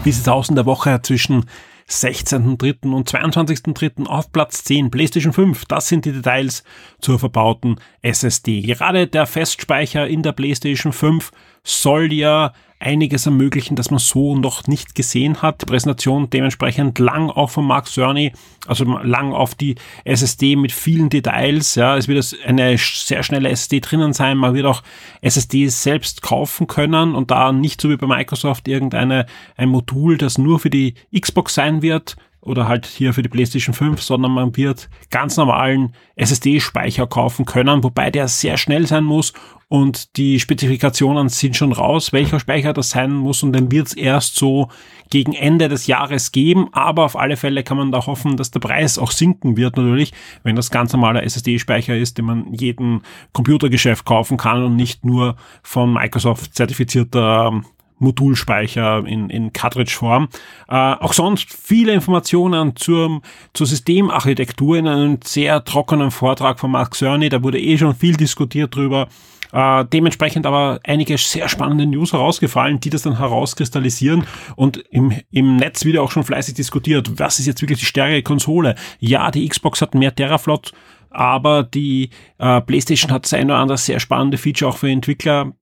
Wie 0.03 0.11
sieht 0.11 0.23
es 0.23 0.29
aus 0.29 0.49
in 0.49 0.57
der 0.57 0.67
Woche 0.67 1.01
zwischen 1.03 1.45
16.3. 1.89 2.93
und 2.93 3.09
22.3. 3.09 4.07
auf 4.07 4.33
Platz 4.33 4.65
10 4.65 4.91
PlayStation 4.91 5.33
5. 5.33 5.67
Das 5.67 5.87
sind 5.87 6.07
die 6.07 6.13
Details 6.13 6.65
zur 7.01 7.21
verbauten 7.21 7.77
SSD. 8.03 8.63
Gerade 8.63 9.07
der 9.07 9.27
Festspeicher 9.27 10.09
in 10.09 10.25
der 10.25 10.33
PlayStation 10.33 10.93
5 10.93 11.31
soll 11.63 12.13
ja 12.13 12.53
einiges 12.85 13.27
ermöglichen, 13.27 13.77
das 13.77 13.91
man 13.91 13.99
so 13.99 14.37
noch 14.37 14.67
nicht 14.67 14.95
gesehen 14.95 15.43
hat. 15.43 15.63
Die 15.63 15.67
Präsentation 15.67 16.31
dementsprechend 16.31 16.99
lang 16.99 17.31
auch 17.31 17.51
von 17.51 17.67
Mark 17.67 17.89
Cerny, 17.89 18.33
also 18.67 18.85
lang 18.85 19.33
auf 19.33 19.55
die 19.55 19.75
SSD 20.05 20.57
mit 20.57 20.71
vielen 20.71 21.11
Details. 21.11 21.75
Ja, 21.75 21.97
es 21.97 22.09
wird 22.09 22.37
eine 22.47 22.77
sehr 22.79 23.23
schnelle 23.23 23.49
SSD 23.49 23.81
drinnen 23.81 24.13
sein. 24.13 24.37
Man 24.37 24.55
wird 24.55 24.67
auch 24.67 24.83
SSDs 25.23 25.83
selbst 25.83 26.23
kaufen 26.23 26.67
können 26.67 27.15
und 27.15 27.31
da 27.31 27.53
nicht 27.53 27.81
so 27.81 27.91
wie 27.91 27.97
bei 27.97 28.07
Microsoft 28.07 28.69
irgendeine 28.69 29.27
ein 29.57 29.71
Modul, 29.71 30.19
das 30.19 30.39
nur 30.39 30.61
für 30.61 30.71
die 30.71 30.95
Xbox 31.19 31.55
sein 31.55 31.83
wird, 31.83 32.17
oder 32.45 32.69
halt 32.69 32.87
hier 32.87 33.15
für 33.15 33.23
die 33.23 33.29
PlayStation 33.29 33.75
5, 33.75 34.03
sondern 34.03 34.33
man 34.33 34.57
wird 34.57 34.89
ganz 35.11 35.37
normalen 35.37 35.95
SSD-Speicher 36.17 37.07
kaufen 37.07 37.47
können, 37.47 37.83
wobei 37.83 38.11
der 38.11 38.29
sehr 38.29 38.57
schnell 38.59 38.87
sein 38.87 39.05
muss 39.05 39.33
und 39.69 40.17
die 40.19 40.39
Spezifikationen 40.39 41.29
sind 41.31 41.57
schon 41.57 41.73
raus, 41.73 42.13
welcher 42.13 42.39
Speicher 42.39 42.73
das 42.73 42.91
sein 42.91 43.13
muss 43.13 43.43
und 43.43 43.55
den 43.55 43.73
wird 43.73 43.89
es 43.89 43.95
erst 43.95 44.37
so 44.37 44.69
gegen 45.11 45.33
Ende 45.33 45.69
des 45.69 45.87
Jahres 45.87 46.33
geben, 46.33 46.69
aber 46.73 47.05
auf 47.05 47.17
alle 47.17 47.37
Fälle 47.37 47.63
kann 47.63 47.79
man 47.79 47.91
da 47.91 48.07
hoffen, 48.07 48.37
dass 48.37 48.51
der 48.51 48.61
Preis 48.61 48.99
auch 48.99 49.11
sinken 49.11 49.57
wird 49.57 49.77
natürlich, 49.77 50.13
wenn 50.43 50.55
das 50.55 50.71
ganz 50.71 50.93
normaler 50.93 51.23
SSD-Speicher 51.23 51.97
ist, 51.97 52.19
den 52.19 52.27
man 52.27 52.53
jeden 52.53 53.03
Computergeschäft 53.33 54.05
kaufen 54.05 54.37
kann 54.37 54.63
und 54.63 54.77
nicht 54.77 55.05
nur 55.05 55.37
von 55.63 55.93
Microsoft 55.93 56.55
zertifizierter 56.55 57.63
Modulspeicher 58.05 59.05
in, 59.07 59.31
in 59.31 59.53
Cartridge-Form. 59.53 60.29
Äh, 60.69 60.75
auch 60.75 61.13
sonst 61.13 61.53
viele 61.53 61.93
Informationen 61.93 62.77
zur, 62.77 63.21
zur 63.53 63.67
Systemarchitektur 63.67 64.77
in 64.77 64.87
einem 64.87 65.19
sehr 65.25 65.65
trockenen 65.65 66.11
Vortrag 66.11 66.61
von 66.61 66.71
Mark 66.71 66.95
Cerny. 66.95 67.29
Da 67.29 67.43
wurde 67.43 67.61
eh 67.61 67.77
schon 67.77 67.95
viel 67.95 68.17
diskutiert 68.17 68.77
drüber. 68.77 69.09
Äh, 69.55 69.85
dementsprechend 69.85 70.47
aber 70.47 70.81
einige 70.83 71.17
sehr 71.17 71.49
spannende 71.49 71.87
News 71.87 72.13
herausgefallen, 72.13 72.81
die 72.81 72.91
das 72.91 73.03
dann 73.03 73.19
herauskristallisieren 73.19 74.27
und 74.57 74.79
im, 74.91 75.13
im 75.31 75.57
Netz 75.57 75.85
wieder 75.85 76.03
auch 76.03 76.11
schon 76.11 76.25
fleißig 76.25 76.55
diskutiert. 76.55 77.21
Was 77.21 77.39
ist 77.39 77.47
jetzt 77.47 77.63
wirklich 77.63 77.79
die 77.79 77.87
stärkere 77.87 78.23
Konsole? 78.23 78.75
Ja, 78.99 79.31
die 79.31 79.49
Xbox 79.49 79.81
hat 79.81 79.95
mehr 79.95 80.13
Teraflot, 80.13 80.73
aber 81.11 81.63
die 81.63 82.11
äh, 82.39 82.61
PlayStation 82.63 83.13
hat 83.13 83.27
sein 83.27 83.45
oder 83.45 83.59
andere 83.59 83.79
sehr 83.79 84.01
spannende 84.01 84.39
Feature 84.39 84.73
auch 84.73 84.77
für 84.77 84.91
Entwickler 84.91 85.53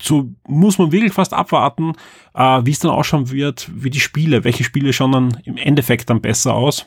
so 0.00 0.30
muss 0.46 0.78
man 0.78 0.92
wirklich 0.92 1.12
fast 1.12 1.32
abwarten, 1.32 1.92
äh, 2.34 2.60
wie 2.64 2.70
es 2.70 2.80
dann 2.80 2.90
ausschauen 2.90 3.30
wird, 3.30 3.70
wie 3.74 3.90
die 3.90 4.00
Spiele, 4.00 4.44
welche 4.44 4.64
Spiele 4.64 4.92
schauen 4.92 5.12
dann 5.12 5.40
im 5.44 5.56
Endeffekt 5.56 6.10
dann 6.10 6.20
besser 6.20 6.54
aus. 6.54 6.86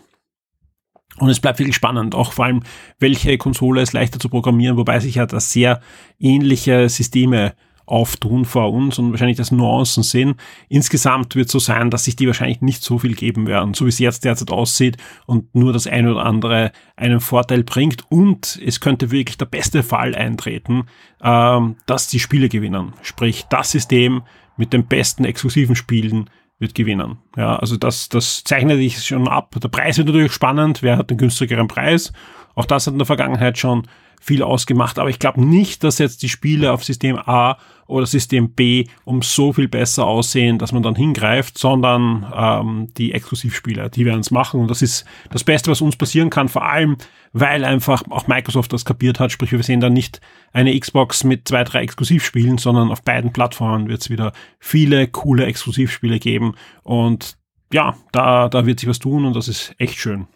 Und 1.20 1.30
es 1.30 1.40
bleibt 1.40 1.60
wirklich 1.60 1.76
spannend, 1.76 2.14
auch 2.14 2.34
vor 2.34 2.46
allem, 2.46 2.62
welche 3.00 3.38
Konsole 3.38 3.82
ist 3.82 3.94
leichter 3.94 4.20
zu 4.20 4.30
programmieren, 4.30 4.78
wobei 4.78 5.00
sich 5.00 5.16
ja 5.16 5.26
da 5.26 5.40
sehr 5.40 5.82
ähnliche 6.20 6.90
Systeme 6.90 7.56
auftun 7.88 8.46
vor 8.46 8.72
uns 8.72 9.00
und 9.00 9.12
wahrscheinlich 9.12 9.38
das 9.38 9.52
Nuancen 9.52 10.04
sehen. 10.04 10.36
Insgesamt 10.70 11.36
wird 11.36 11.48
es 11.48 11.54
so 11.54 11.60
sein, 11.60 11.90
dass 11.90 12.04
sich 12.04 12.16
die 12.16 12.28
wahrscheinlich 12.28 12.62
nicht 12.62 12.84
so 12.84 13.00
viel 13.00 13.16
geben 13.16 13.48
werden, 13.48 13.74
so 13.74 13.86
wie 13.86 13.90
es 13.90 13.98
jetzt 13.98 14.26
derzeit 14.26 14.52
aussieht 14.52 14.98
und 15.26 15.56
nur 15.56 15.74
das 15.74 15.88
eine 15.88 16.12
oder 16.12 16.26
andere 16.26 16.72
einen 16.96 17.22
Vorteil 17.22 17.64
bringt 17.64 18.04
und 18.10 18.60
es 18.64 18.80
könnte 18.82 19.10
wirklich 19.10 19.38
der 19.38 19.46
beste 19.46 19.84
Fall 19.84 20.14
eintreten, 20.14 20.84
ähm, 21.24 21.78
dass 21.86 22.08
die 22.08 22.20
Spiele 22.20 22.50
gewinnen. 22.50 22.94
Sprich, 23.02 23.46
das 23.50 23.72
System 23.72 24.22
mit 24.58 24.74
den 24.74 24.86
besten 24.86 25.24
exklusiven 25.24 25.76
Spielen 25.76 26.30
wird 26.60 26.76
gewinnen. 26.76 27.20
Ja, 27.36 27.56
also 27.58 27.78
das, 27.78 28.10
das 28.10 28.44
zeichnet 28.44 28.78
sich 28.78 29.06
schon 29.06 29.28
ab. 29.28 29.56
Der 29.62 29.70
Preis 29.70 29.98
wird 29.98 30.08
natürlich 30.08 30.34
spannend. 30.34 30.82
Wer 30.82 30.98
hat 30.98 31.10
den 31.10 31.18
günstigeren 31.18 31.68
Preis? 31.68 32.12
Auch 32.56 32.66
das 32.66 32.88
hat 32.88 32.94
in 32.94 33.00
der 33.00 33.06
Vergangenheit 33.06 33.58
schon 33.58 33.88
viel 34.20 34.44
ausgemacht. 34.44 35.00
Aber 35.00 35.10
ich 35.10 35.20
glaube 35.20 35.44
nicht, 35.44 35.84
dass 35.84 36.00
jetzt 36.00 36.22
die 36.22 36.30
Spiele 36.30 36.72
auf 36.72 36.84
System 36.84 37.18
A 37.18 37.58
oder 37.88 38.06
System 38.06 38.52
B 38.52 38.86
um 39.06 39.22
so 39.22 39.54
viel 39.54 39.68
besser 39.68 40.06
aussehen, 40.06 40.58
dass 40.58 40.74
man 40.74 40.84
dann 40.84 40.96
hingreift, 40.96 41.58
sondern 41.58 42.32
ähm, 42.36 42.88
die 42.98 43.14
Exklusivspiele, 43.14 43.90
die 43.90 44.06
werden 44.06 44.20
es 44.20 44.32
machen. 44.32 44.60
Und 44.60 44.70
das 44.70 44.82
ist 44.82 45.06
das 45.32 45.44
Beste, 45.44 45.72
was 45.72 45.82
uns 45.82 45.96
passieren 45.96 46.30
kann, 46.30 46.50
vor 46.50 46.66
allem, 46.66 46.98
weil 47.32 47.64
einfach 47.64 48.04
auch 48.10 48.28
Microsoft 48.28 48.74
das 48.74 48.86
kapiert 48.86 49.20
hat. 49.20 49.32
Sprich, 49.32 49.52
wir 49.52 49.64
sehen 49.64 49.80
dann 49.80 49.94
nicht 49.94 50.20
eine 50.52 50.78
Xbox 50.78 51.24
mit 51.24 51.48
zwei, 51.48 51.64
drei 51.64 51.82
Exklusivspielen, 51.82 52.58
sondern 52.58 52.92
auf 52.92 53.04
beiden 53.04 53.32
Plattformen 53.32 53.88
wird 53.88 54.02
es 54.02 54.10
wieder 54.10 54.34
viele 54.60 55.08
coole 55.08 55.46
Exklusivspiele 55.46 56.20
geben. 56.20 56.56
Und 56.84 57.38
ja, 57.72 57.96
da, 58.12 58.50
da 58.50 58.66
wird 58.66 58.80
sich 58.80 58.90
was 58.90 59.00
tun 59.00 59.26
und 59.26 59.36
das 59.36 59.48
ist 59.48 59.74
echt 59.78 59.98
schön. 59.98 60.28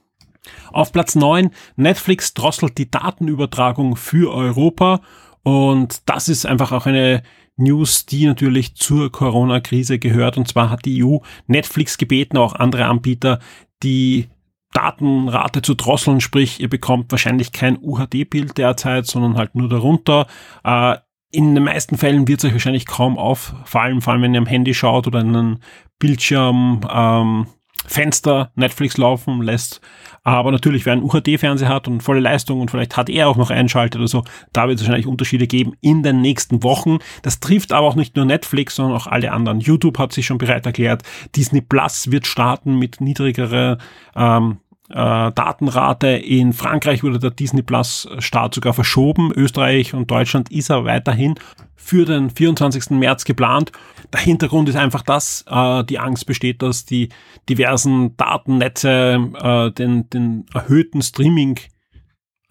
Auf 0.71 0.91
Platz 0.91 1.15
9, 1.15 1.51
Netflix 1.75 2.33
drosselt 2.33 2.77
die 2.77 2.89
Datenübertragung 2.89 3.95
für 3.95 4.33
Europa 4.33 5.01
und 5.43 6.09
das 6.09 6.29
ist 6.29 6.45
einfach 6.45 6.71
auch 6.71 6.85
eine 6.85 7.23
News, 7.57 8.05
die 8.05 8.25
natürlich 8.25 8.75
zur 8.75 9.11
Corona-Krise 9.11 9.99
gehört. 9.99 10.37
Und 10.37 10.47
zwar 10.47 10.69
hat 10.69 10.85
die 10.85 11.03
EU 11.03 11.17
Netflix 11.47 11.97
gebeten, 11.97 12.37
auch 12.37 12.53
andere 12.53 12.85
Anbieter, 12.85 13.39
die 13.83 14.29
Datenrate 14.73 15.61
zu 15.61 15.73
drosseln, 15.73 16.21
sprich, 16.21 16.61
ihr 16.61 16.69
bekommt 16.69 17.11
wahrscheinlich 17.11 17.51
kein 17.51 17.77
UHD-Bild 17.81 18.57
derzeit, 18.57 19.05
sondern 19.05 19.37
halt 19.37 19.53
nur 19.53 19.67
darunter. 19.67 20.27
Äh, 20.63 20.97
in 21.31 21.55
den 21.55 21.63
meisten 21.63 21.97
Fällen 21.97 22.27
wird 22.27 22.39
es 22.39 22.45
euch 22.45 22.53
wahrscheinlich 22.53 22.85
kaum 22.85 23.17
auffallen, 23.17 24.01
vor 24.01 24.13
allem 24.13 24.21
wenn 24.21 24.33
ihr 24.33 24.39
am 24.39 24.45
Handy 24.45 24.73
schaut 24.73 25.07
oder 25.07 25.19
in 25.21 25.35
einen 25.35 25.59
Bildschirm 25.99 26.81
ähm, 26.89 27.47
Fenster 27.91 28.51
Netflix 28.55 28.97
laufen 28.97 29.41
lässt. 29.41 29.81
Aber 30.23 30.51
natürlich, 30.51 30.85
wer 30.85 30.93
einen 30.93 31.03
UHD-Fernseher 31.03 31.67
hat 31.67 31.87
und 31.87 32.01
volle 32.01 32.21
Leistung 32.21 32.61
und 32.61 32.71
vielleicht 32.71 32.95
hat 32.95 33.09
er 33.09 33.27
auch 33.27 33.35
noch 33.35 33.49
einschaltet 33.49 33.99
oder 33.99 34.07
so, 34.07 34.23
da 34.53 34.67
wird 34.67 34.79
es 34.79 34.85
wahrscheinlich 34.85 35.07
Unterschiede 35.07 35.45
geben 35.45 35.73
in 35.81 36.01
den 36.01 36.21
nächsten 36.21 36.63
Wochen. 36.63 36.99
Das 37.21 37.39
trifft 37.39 37.73
aber 37.73 37.87
auch 37.87 37.95
nicht 37.95 38.15
nur 38.15 38.25
Netflix, 38.25 38.75
sondern 38.75 38.95
auch 38.95 39.07
alle 39.07 39.31
anderen. 39.31 39.59
YouTube 39.59 39.97
hat 39.97 40.13
sich 40.13 40.25
schon 40.25 40.37
bereit 40.37 40.65
erklärt. 40.65 41.03
Disney 41.35 41.61
Plus 41.61 42.11
wird 42.11 42.27
starten 42.27 42.79
mit 42.79 43.01
niedrigerer 43.01 43.77
ähm, 44.15 44.51
äh, 44.51 44.70
Datenrate. 44.91 46.07
In 46.07 46.53
Frankreich 46.53 47.03
wurde 47.03 47.19
der 47.19 47.31
Disney 47.31 47.61
Plus 47.61 48.07
Start 48.19 48.55
sogar 48.55 48.73
verschoben. 48.73 49.31
Österreich 49.33 49.93
und 49.93 50.09
Deutschland 50.09 50.51
ist 50.51 50.69
er 50.69 50.85
weiterhin 50.85 51.35
für 51.75 52.05
den 52.05 52.29
24. 52.29 52.91
März 52.91 53.25
geplant. 53.25 53.71
Der 54.13 54.21
Hintergrund 54.21 54.69
ist 54.69 54.75
einfach, 54.75 55.01
dass 55.01 55.43
äh, 55.49 55.83
die 55.83 55.99
Angst 55.99 56.25
besteht, 56.25 56.61
dass 56.61 56.85
die 56.85 57.09
diversen 57.49 58.15
Datennetze 58.17 59.31
äh, 59.41 59.71
den, 59.71 60.09
den 60.09 60.45
erhöhten 60.53 61.01
Streaming 61.01 61.59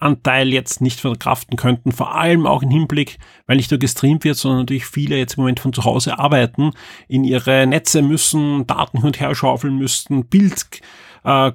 Anteil 0.01 0.49
jetzt 0.49 0.81
nicht 0.81 0.99
verkraften 0.99 1.57
könnten, 1.57 1.93
vor 1.93 2.15
allem 2.15 2.47
auch 2.47 2.63
im 2.63 2.71
Hinblick, 2.71 3.19
weil 3.47 3.57
nicht 3.57 3.71
nur 3.71 3.79
gestreamt 3.79 4.25
wird, 4.25 4.37
sondern 4.37 4.61
natürlich 4.61 4.87
viele 4.87 5.17
jetzt 5.17 5.37
im 5.37 5.43
Moment 5.43 5.61
von 5.61 5.75
zu 5.75 5.85
Hause 5.85 6.19
arbeiten, 6.19 6.73
in 7.07 7.23
ihre 7.23 7.67
Netze 7.67 8.01
müssen, 8.01 8.67
Daten 8.67 8.99
hin 8.99 9.07
und 9.07 9.21
her 9.21 9.35
schaufeln 9.35 9.77
müssten, 9.77 10.25
Bildkonferenzen 10.25 10.81
äh, 11.25 11.53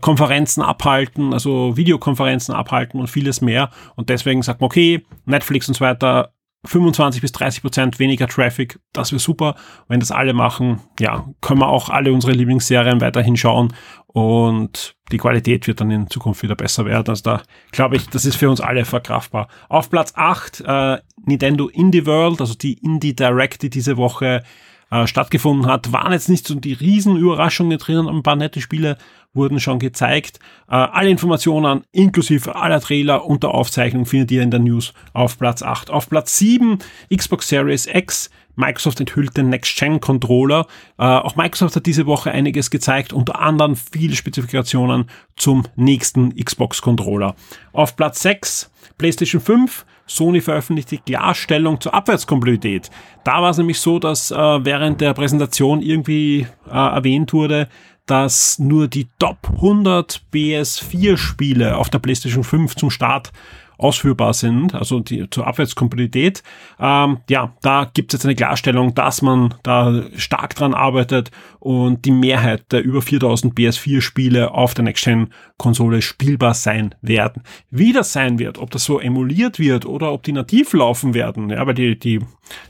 abhalten, 0.62 1.34
also 1.34 1.78
Videokonferenzen 1.78 2.54
abhalten 2.54 3.00
und 3.00 3.08
vieles 3.08 3.42
mehr. 3.42 3.70
Und 3.96 4.10
deswegen 4.10 4.42
sagt 4.42 4.62
man, 4.62 4.68
okay, 4.68 5.06
Netflix 5.26 5.68
und 5.68 5.76
so 5.76 5.82
weiter 5.86 6.32
25 6.68 7.22
bis 7.22 7.32
30 7.32 7.62
Prozent 7.62 8.00
weniger 8.00 8.28
Traffic, 8.28 8.80
das 8.94 9.12
wäre 9.12 9.20
super. 9.20 9.56
Wenn 9.88 10.00
das 10.00 10.12
alle 10.12 10.34
machen, 10.34 10.82
ja, 11.00 11.26
können 11.42 11.60
wir 11.60 11.68
auch 11.68 11.90
alle 11.90 12.12
unsere 12.12 12.34
Lieblingsserien 12.34 13.02
weiterhin 13.02 13.38
schauen 13.38 13.74
und 14.08 14.96
die 15.12 15.18
Qualität 15.18 15.68
wird 15.68 15.82
dann 15.82 15.92
in 15.92 16.10
Zukunft 16.10 16.42
wieder 16.44 16.56
besser 16.56 16.86
werden. 16.86 17.10
Also 17.10 17.24
da 17.24 17.44
glaube 17.72 17.98
ich, 17.98 18.08
das 18.10 18.26
ist 18.26 18.36
für 18.36 18.50
uns 18.50 18.62
alle 18.62 18.86
verkraftbar. 18.86 19.48
Auf 19.70 19.90
Platz 19.90 20.14
8 20.16 20.64
äh, 20.66 20.98
Nintendo 21.26 21.68
Indie 21.68 22.06
World, 22.06 22.42
also 22.42 22.56
die 22.56 22.74
Indie 22.74 23.16
Direct, 23.16 23.62
die 23.62 23.70
diese 23.70 23.98
Woche 23.98 24.44
äh, 24.92 25.08
stattgefunden 25.08 25.68
hat, 25.68 25.92
waren 25.92 26.14
jetzt 26.14 26.30
nicht 26.30 26.48
so 26.48 26.56
die 26.56 26.74
Riesenüberraschungen 26.74 27.78
drinnen, 27.78 28.08
ein 28.08 28.24
paar 28.24 28.36
nette 28.36 28.62
Spiele 28.62 28.98
wurden 29.36 29.60
schon 29.60 29.80
gezeigt. 29.80 30.40
Äh, 30.68 30.76
alle 30.76 31.10
Informationen 31.10 31.84
inklusive 31.92 32.56
aller 32.56 32.82
Trailer 32.82 33.26
und 33.26 33.44
der 33.44 33.52
Aufzeichnung 33.52 34.06
findet 34.06 34.32
ihr 34.32 34.42
in 34.42 34.52
der 34.52 34.60
News 34.60 34.94
auf 35.14 35.38
Platz 35.38 35.62
8. 35.62 35.90
Auf 35.90 36.10
Platz 36.10 36.38
7 36.38 36.80
Xbox 37.16 37.48
Series 37.48 37.86
X. 37.86 38.30
Microsoft 38.56 39.02
enthüllt 39.02 39.36
den 39.36 39.50
Next-Gen-Controller. 39.50 40.66
Äh, 40.98 41.04
auch 41.04 41.36
Microsoft 41.36 41.76
hat 41.76 41.86
diese 41.86 42.06
Woche 42.06 42.32
einiges 42.32 42.72
gezeigt, 42.72 43.12
unter 43.12 43.40
anderem 43.40 43.76
viele 43.76 44.16
Spezifikationen 44.16 45.10
zum 45.36 45.64
nächsten 45.76 46.34
Xbox-Controller. 46.36 47.36
Auf 47.74 47.98
Platz 47.98 48.22
6 48.22 48.72
PlayStation 48.98 49.42
5. 49.42 49.86
Sony 50.08 50.40
veröffentlicht 50.40 50.92
die 50.92 51.00
Klarstellung 51.00 51.82
zur 51.82 51.94
Abwärtskompatibilität. 51.94 52.92
Da 53.24 53.42
war 53.42 53.50
es 53.50 53.58
nämlich 53.58 53.80
so, 53.80 53.98
dass 53.98 54.30
äh, 54.30 54.36
während 54.36 55.02
der 55.02 55.14
Präsentation 55.14 55.82
irgendwie 55.82 56.48
äh, 56.68 56.72
erwähnt 56.72 57.34
wurde, 57.34 57.68
dass 58.06 58.60
nur 58.60 58.88
die 58.88 59.08
Top 59.20 59.38
100 59.56 60.22
PS4 60.34 61.18
Spiele 61.18 61.78
auf 61.78 61.90
der 61.90 62.00
PlayStation 62.00 62.44
5 62.44 62.76
zum 62.76 62.90
Start 62.90 63.32
ausführbar 63.78 64.34
sind, 64.34 64.74
also 64.74 65.00
die 65.00 65.30
zur 65.30 65.48
Abwärtskompatibilität. 65.48 66.44
Ähm, 66.80 67.20
ja, 67.30 67.54
da 67.62 67.90
gibt 67.94 68.14
es 68.14 68.20
jetzt 68.20 68.26
eine 68.26 68.36
Klarstellung, 68.36 68.96
dass 68.96 69.22
man 69.22 69.54
da 69.64 70.04
stark 70.16 70.56
dran 70.56 70.74
arbeitet 70.74 71.32
und 71.60 72.06
die 72.06 72.12
Mehrheit 72.12 72.72
der 72.72 72.84
über 72.84 73.02
4000 73.02 73.54
PS4-Spiele 73.54 74.52
auf 74.52 74.74
der 74.74 74.86
Next-Gen-Konsole 74.86 76.02
spielbar 76.02 76.54
sein 76.54 76.96
werden. 77.02 77.44
Wie 77.70 77.92
das 77.92 78.14
sein 78.14 78.40
wird, 78.40 78.58
ob 78.58 78.72
das 78.72 78.86
so 78.86 79.00
emuliert 79.00 79.60
wird 79.60 79.86
oder 79.86 80.14
ob 80.14 80.24
die 80.24 80.32
nativ 80.32 80.74
laufen 80.74 81.14
werden, 81.14 81.50
ja, 81.50 81.66
weil 81.66 81.74
die, 81.74 82.00
die, 82.00 82.20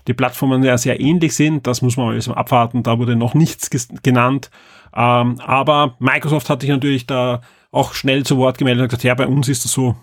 die 0.08 0.14
Plattformen 0.14 0.64
ja 0.64 0.78
sehr 0.78 1.00
ähnlich 1.00 1.36
sind, 1.36 1.68
das 1.68 1.82
muss 1.82 1.98
man 1.98 2.18
mal 2.18 2.36
abwarten, 2.36 2.84
da 2.84 2.98
wurde 2.98 3.16
noch 3.16 3.34
nichts 3.34 3.70
genannt. 4.02 4.50
Ähm, 4.96 5.40
aber 5.40 5.96
Microsoft 6.00 6.50
hat 6.50 6.62
sich 6.62 6.70
natürlich 6.70 7.06
da 7.06 7.42
auch 7.72 7.94
schnell 7.94 8.26
zu 8.26 8.38
Wort 8.38 8.58
gemeldet 8.58 8.84
und 8.84 8.88
gesagt, 8.90 9.04
ja, 9.04 9.14
bei 9.14 9.28
uns 9.28 9.50
ist 9.50 9.66
das 9.66 9.74
so, 9.74 9.96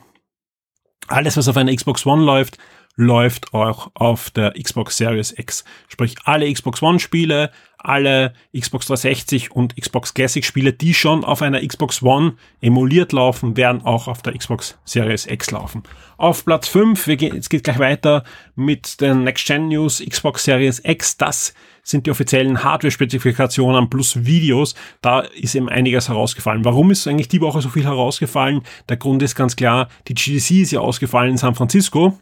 alles, 1.08 1.36
was 1.36 1.48
auf 1.48 1.56
einer 1.56 1.74
Xbox 1.74 2.06
One 2.06 2.24
läuft, 2.24 2.58
läuft 2.96 3.54
auch 3.54 3.90
auf 3.94 4.30
der 4.30 4.52
Xbox 4.52 4.96
Series 4.96 5.34
X. 5.36 5.64
Sprich, 5.88 6.16
alle 6.24 6.52
Xbox 6.52 6.82
One 6.82 6.98
Spiele, 6.98 7.50
alle 7.78 8.34
Xbox 8.56 8.86
360 8.86 9.50
und 9.50 9.76
Xbox 9.76 10.14
Classic 10.14 10.44
Spiele, 10.44 10.72
die 10.72 10.94
schon 10.94 11.24
auf 11.24 11.42
einer 11.42 11.66
Xbox 11.66 12.02
One 12.02 12.34
emuliert 12.60 13.12
laufen, 13.12 13.56
werden 13.56 13.82
auch 13.82 14.08
auf 14.08 14.22
der 14.22 14.36
Xbox 14.36 14.78
Series 14.84 15.26
X 15.26 15.50
laufen. 15.50 15.82
Auf 16.16 16.44
Platz 16.44 16.68
5, 16.68 17.06
wir 17.06 17.16
gehen, 17.16 17.36
es 17.36 17.48
geht 17.48 17.64
gleich 17.64 17.78
weiter 17.78 18.24
mit 18.54 19.00
den 19.00 19.24
Next 19.24 19.46
Gen 19.46 19.68
News 19.68 20.02
Xbox 20.06 20.44
Series 20.44 20.80
X. 20.84 21.16
Das 21.16 21.54
sind 21.82 22.06
die 22.06 22.12
offiziellen 22.12 22.62
Hardware-Spezifikationen 22.62 23.90
plus 23.90 24.24
Videos. 24.24 24.76
Da 25.00 25.20
ist 25.20 25.56
eben 25.56 25.68
einiges 25.68 26.08
herausgefallen. 26.08 26.64
Warum 26.64 26.92
ist 26.92 27.08
eigentlich 27.08 27.28
die 27.28 27.40
Woche 27.40 27.60
so 27.60 27.68
viel 27.68 27.84
herausgefallen? 27.84 28.62
Der 28.88 28.98
Grund 28.98 29.22
ist 29.22 29.34
ganz 29.34 29.56
klar, 29.56 29.88
die 30.06 30.14
GDC 30.14 30.62
ist 30.62 30.70
ja 30.70 30.80
ausgefallen 30.80 31.32
in 31.32 31.38
San 31.38 31.56
Francisco. 31.56 32.16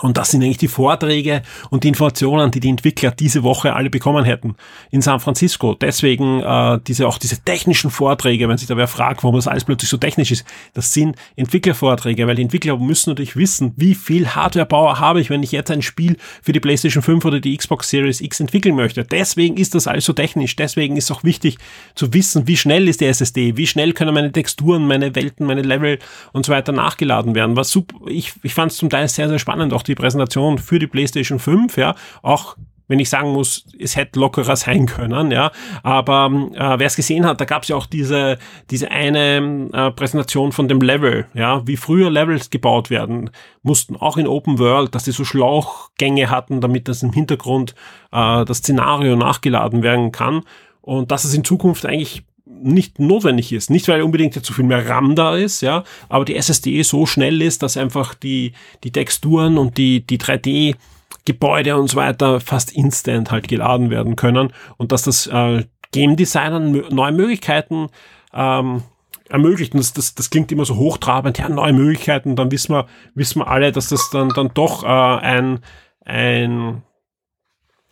Und 0.00 0.16
das 0.16 0.30
sind 0.30 0.44
eigentlich 0.44 0.58
die 0.58 0.68
Vorträge 0.68 1.42
und 1.70 1.82
die 1.82 1.88
Informationen, 1.88 2.50
die 2.52 2.60
die 2.60 2.68
Entwickler 2.68 3.10
diese 3.10 3.42
Woche 3.42 3.74
alle 3.74 3.90
bekommen 3.90 4.24
hätten 4.24 4.54
in 4.90 5.02
San 5.02 5.18
Francisco. 5.18 5.74
Deswegen 5.74 6.40
äh, 6.40 6.78
diese 6.86 7.08
auch 7.08 7.18
diese 7.18 7.42
technischen 7.42 7.90
Vorträge, 7.90 8.48
wenn 8.48 8.58
sich 8.58 8.68
da 8.68 8.76
wer 8.76 8.86
fragt, 8.86 9.24
warum 9.24 9.34
das 9.36 9.48
alles 9.48 9.64
plötzlich 9.64 9.90
so 9.90 9.96
technisch 9.96 10.30
ist, 10.30 10.44
das 10.74 10.92
sind 10.92 11.16
Entwicklervorträge, 11.34 12.26
weil 12.28 12.36
die 12.36 12.42
Entwickler 12.42 12.76
müssen 12.76 13.10
natürlich 13.10 13.34
wissen, 13.34 13.72
wie 13.76 13.94
viel 13.94 14.28
Hardware-Power 14.28 15.00
habe 15.00 15.20
ich, 15.20 15.30
wenn 15.30 15.42
ich 15.42 15.50
jetzt 15.50 15.70
ein 15.70 15.82
Spiel 15.82 16.16
für 16.42 16.52
die 16.52 16.60
PlayStation 16.60 17.02
5 17.02 17.24
oder 17.24 17.40
die 17.40 17.56
Xbox 17.56 17.90
Series 17.90 18.20
X 18.20 18.38
entwickeln 18.38 18.76
möchte. 18.76 19.04
Deswegen 19.04 19.56
ist 19.56 19.74
das 19.74 19.88
alles 19.88 20.04
so 20.04 20.12
technisch. 20.12 20.54
Deswegen 20.54 20.96
ist 20.96 21.10
auch 21.10 21.24
wichtig 21.24 21.58
zu 21.96 22.14
wissen, 22.14 22.46
wie 22.46 22.56
schnell 22.56 22.86
ist 22.86 23.00
die 23.00 23.06
SSD, 23.06 23.56
wie 23.56 23.66
schnell 23.66 23.92
können 23.92 24.14
meine 24.14 24.30
Texturen, 24.30 24.86
meine 24.86 25.14
Welten, 25.14 25.44
meine 25.46 25.62
Level 25.62 25.98
und 26.32 26.46
so 26.46 26.52
weiter 26.52 26.72
nachgeladen 26.72 27.34
werden. 27.34 27.56
Was 27.56 27.70
super, 27.70 27.96
ich, 28.08 28.34
ich 28.44 28.54
fand 28.54 28.70
es 28.70 28.78
zum 28.78 28.90
Teil 28.90 29.08
sehr, 29.08 29.28
sehr 29.28 29.38
spannend, 29.38 29.72
auch 29.72 29.82
die 29.88 29.94
Präsentation 29.94 30.58
für 30.58 30.78
die 30.78 30.86
PlayStation 30.86 31.38
5, 31.38 31.76
ja, 31.76 31.94
auch 32.22 32.56
wenn 32.88 32.98
ich 32.98 33.10
sagen 33.10 33.32
muss, 33.32 33.66
es 33.78 33.96
hätte 33.96 34.18
lockerer 34.18 34.56
sein 34.56 34.86
können, 34.86 35.30
ja. 35.30 35.52
Aber 35.82 36.30
äh, 36.54 36.78
wer 36.78 36.86
es 36.86 36.96
gesehen 36.96 37.26
hat, 37.26 37.40
da 37.40 37.44
gab 37.44 37.62
es 37.62 37.68
ja 37.68 37.76
auch 37.76 37.86
diese, 37.86 38.38
diese 38.70 38.90
eine 38.90 39.68
äh, 39.72 39.90
Präsentation 39.92 40.52
von 40.52 40.68
dem 40.68 40.80
Level, 40.80 41.26
ja, 41.34 41.64
wie 41.66 41.76
früher 41.76 42.10
Levels 42.10 42.50
gebaut 42.50 42.90
werden 42.90 43.30
mussten, 43.62 43.94
auch 43.94 44.16
in 44.16 44.26
Open 44.26 44.58
World, 44.58 44.94
dass 44.94 45.04
sie 45.04 45.12
so 45.12 45.24
Schlauchgänge 45.24 46.30
hatten, 46.30 46.60
damit 46.60 46.88
das 46.88 47.02
im 47.02 47.12
Hintergrund 47.12 47.74
äh, 48.10 48.44
das 48.44 48.58
Szenario 48.58 49.16
nachgeladen 49.16 49.82
werden 49.82 50.10
kann. 50.10 50.42
Und 50.80 51.10
dass 51.10 51.24
es 51.24 51.34
in 51.34 51.44
Zukunft 51.44 51.84
eigentlich 51.84 52.24
nicht 52.62 52.98
notwendig 52.98 53.52
ist. 53.52 53.70
Nicht, 53.70 53.88
weil 53.88 54.02
unbedingt 54.02 54.34
so 54.44 54.52
viel 54.52 54.64
mehr 54.64 54.88
RAM 54.88 55.14
da 55.14 55.36
ist, 55.36 55.60
ja, 55.60 55.84
aber 56.08 56.24
die 56.24 56.36
SSD 56.36 56.82
so 56.82 57.06
schnell 57.06 57.42
ist, 57.42 57.62
dass 57.62 57.76
einfach 57.76 58.14
die, 58.14 58.52
die 58.84 58.92
Texturen 58.92 59.58
und 59.58 59.78
die, 59.78 60.06
die 60.06 60.18
3D 60.18 60.76
Gebäude 61.24 61.76
und 61.76 61.88
so 61.88 61.96
weiter 61.96 62.40
fast 62.40 62.72
instant 62.72 63.30
halt 63.30 63.48
geladen 63.48 63.90
werden 63.90 64.16
können 64.16 64.52
und 64.78 64.92
dass 64.92 65.02
das 65.02 65.26
äh, 65.26 65.64
Game 65.92 66.16
Designern 66.16 66.84
neue 66.90 67.12
Möglichkeiten 67.12 67.88
ähm, 68.32 68.82
ermöglicht. 69.28 69.74
Und 69.74 69.80
das, 69.80 69.92
das, 69.92 70.14
das 70.14 70.30
klingt 70.30 70.52
immer 70.52 70.64
so 70.64 70.76
hochtrabend, 70.76 71.38
ja, 71.38 71.48
neue 71.48 71.72
Möglichkeiten, 71.72 72.36
dann 72.36 72.50
wissen 72.50 72.74
wir, 72.74 72.86
wissen 73.14 73.40
wir 73.40 73.48
alle, 73.48 73.72
dass 73.72 73.88
das 73.88 74.10
dann, 74.10 74.30
dann 74.30 74.50
doch 74.54 74.84
äh, 74.84 74.86
ein, 74.86 75.60
ein 76.04 76.82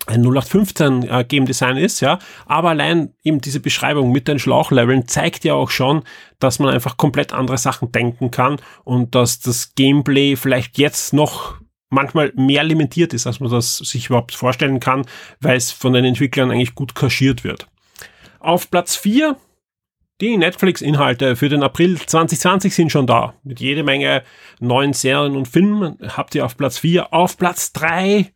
ein 0.06 0.22
0815 0.22 1.02
äh, 1.02 1.24
Game 1.24 1.46
Design 1.46 1.76
ist, 1.76 2.00
ja. 2.00 2.18
Aber 2.46 2.70
allein 2.70 3.12
eben 3.22 3.40
diese 3.40 3.60
Beschreibung 3.60 4.12
mit 4.12 4.28
den 4.28 4.38
Schlauchleveln 4.38 5.08
zeigt 5.08 5.44
ja 5.44 5.54
auch 5.54 5.70
schon, 5.70 6.02
dass 6.38 6.58
man 6.58 6.72
einfach 6.72 6.96
komplett 6.96 7.32
andere 7.32 7.58
Sachen 7.58 7.92
denken 7.92 8.30
kann 8.30 8.56
und 8.84 9.14
dass 9.14 9.40
das 9.40 9.74
Gameplay 9.74 10.36
vielleicht 10.36 10.78
jetzt 10.78 11.12
noch 11.12 11.56
manchmal 11.88 12.32
mehr 12.36 12.64
limitiert 12.64 13.14
ist, 13.14 13.26
als 13.26 13.40
man 13.40 13.50
das 13.50 13.78
sich 13.78 14.06
überhaupt 14.06 14.34
vorstellen 14.34 14.80
kann, 14.80 15.06
weil 15.40 15.56
es 15.56 15.72
von 15.72 15.92
den 15.92 16.04
Entwicklern 16.04 16.50
eigentlich 16.50 16.74
gut 16.74 16.94
kaschiert 16.94 17.44
wird. 17.44 17.68
Auf 18.40 18.70
Platz 18.70 18.96
4 18.96 19.36
Die 20.20 20.36
Netflix-Inhalte 20.36 21.36
für 21.36 21.48
den 21.48 21.62
April 21.62 21.98
2020 21.98 22.74
sind 22.74 22.92
schon 22.92 23.06
da. 23.06 23.34
Mit 23.42 23.60
jede 23.60 23.82
Menge 23.82 24.22
neuen 24.60 24.92
Serien 24.92 25.36
und 25.36 25.46
Filmen 25.48 25.98
habt 26.16 26.34
ihr 26.34 26.44
auf 26.44 26.56
Platz 26.56 26.78
4. 26.78 27.12
Auf 27.12 27.36
Platz 27.36 27.72
3 27.72 28.32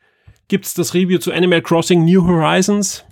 gibt's 0.50 0.74
das 0.74 0.94
Review 0.94 1.18
zu 1.18 1.32
Animal 1.32 1.62
Crossing 1.62 2.04
New 2.04 2.26
Horizons. 2.26 3.04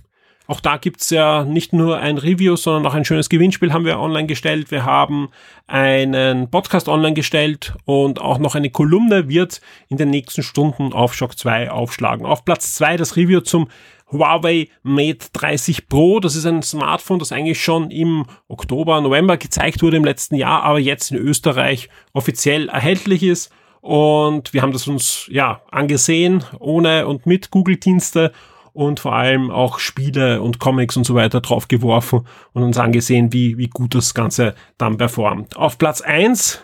Auch 0.49 0.61
da 0.61 0.77
gibt's 0.77 1.09
ja 1.11 1.45
nicht 1.45 1.73
nur 1.73 1.99
ein 1.99 2.19
Review, 2.19 2.57
sondern 2.57 2.85
auch 2.87 2.95
ein 2.95 3.05
schönes 3.05 3.29
Gewinnspiel 3.29 3.73
haben 3.73 3.85
wir 3.85 4.01
online 4.01 4.27
gestellt. 4.27 4.73
Wir 4.73 4.85
haben 4.85 5.29
einen 5.69 6.51
Podcast 6.51 6.89
online 6.89 7.15
gestellt 7.15 7.75
und 7.85 8.21
auch 8.21 8.39
noch 8.39 8.57
eine 8.57 8.71
Kolumne 8.71 9.29
wird 9.29 9.61
in 9.89 9.99
den 9.99 10.11
nächsten 10.11 10.43
Stunden 10.43 10.93
auf 10.93 11.15
Shock 11.15 11.39
2 11.39 11.71
aufschlagen. 11.71 12.27
Auf 12.27 12.45
Platz 12.45 12.75
2 12.75 12.97
das 12.97 13.17
Review 13.17 13.41
zum 13.41 13.69
Huawei 14.11 14.69
Mate 14.83 15.29
30 15.33 15.87
Pro. 15.87 16.19
Das 16.19 16.35
ist 16.35 16.47
ein 16.47 16.63
Smartphone, 16.63 17.21
das 17.21 17.31
eigentlich 17.31 17.63
schon 17.63 17.93
im 17.93 18.27
Oktober, 18.49 19.01
November 19.01 19.37
gezeigt 19.37 19.83
wurde 19.83 19.99
im 19.99 20.05
letzten 20.05 20.35
Jahr, 20.35 20.65
aber 20.65 20.81
jetzt 20.81 21.13
in 21.13 21.19
Österreich 21.19 21.89
offiziell 22.15 22.69
erhältlich 22.69 23.23
ist. 23.23 23.53
Und 23.89 24.53
wir 24.53 24.61
haben 24.61 24.73
das 24.73 24.87
uns 24.87 25.25
ja 25.31 25.63
angesehen, 25.71 26.45
ohne 26.59 27.07
und 27.07 27.25
mit 27.25 27.51
Google-Dienste 27.51 28.33
und 28.75 29.01
vor 29.01 29.15
allem 29.15 29.51
auch 29.51 29.79
Spiele 29.79 30.43
und 30.43 30.59
Comics 30.59 30.99
und 30.99 31.05
so 31.05 31.15
weiter 31.15 31.41
drauf 31.41 31.69
geworfen 31.69 32.27
und 32.53 32.65
uns 32.65 32.77
angesehen, 32.77 33.33
wie, 33.33 33.57
wie 33.57 33.69
gut 33.69 33.95
das 33.95 34.13
Ganze 34.13 34.55
dann 34.77 34.99
performt. 34.99 35.57
Auf 35.57 35.79
Platz 35.79 36.03
eins 36.03 36.61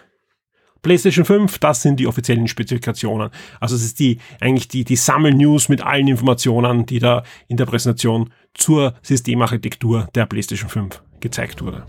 PlayStation 0.83 1.25
5, 1.25 1.59
das 1.61 1.81
sind 1.81 1.99
die 1.99 2.07
offiziellen 2.07 2.47
Spezifikationen. 2.47 3.31
Also 3.59 3.75
es 3.75 3.85
ist 3.85 4.01
die, 4.01 4.19
eigentlich 4.43 4.69
die, 4.69 4.85
die 4.85 4.97
Sammel-News 4.97 5.71
mit 5.71 5.81
allen 5.81 6.09
Informationen, 6.09 6.85
die 6.85 6.99
da 6.99 7.23
in 7.49 7.57
der 7.57 7.65
Präsentation 7.65 8.35
zur 8.53 8.97
Systemarchitektur 9.01 10.09
der 10.15 10.27
PlayStation 10.27 10.69
5 10.69 11.03
gezeigt 11.21 11.63
wurde. 11.63 11.87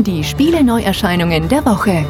Die 0.00 0.22
Spiele-Neuerscheinungen 0.22 1.48
der 1.48 1.64
Woche. 1.64 2.04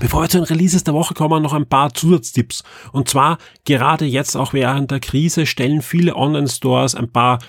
Bevor 0.00 0.22
wir 0.22 0.28
zu 0.28 0.38
den 0.38 0.44
Releases 0.44 0.84
der 0.84 0.94
Woche 0.94 1.12
kommen, 1.14 1.42
noch 1.42 1.52
ein 1.52 1.66
paar 1.66 1.92
Zusatztipps. 1.92 2.62
Und 2.92 3.08
zwar 3.08 3.38
gerade 3.64 4.04
jetzt 4.04 4.36
auch 4.36 4.52
während 4.52 4.92
der 4.92 5.00
Krise 5.00 5.44
stellen 5.44 5.82
viele 5.82 6.14
Online-Stores 6.14 6.94
ein 6.94 7.10
paar 7.10 7.40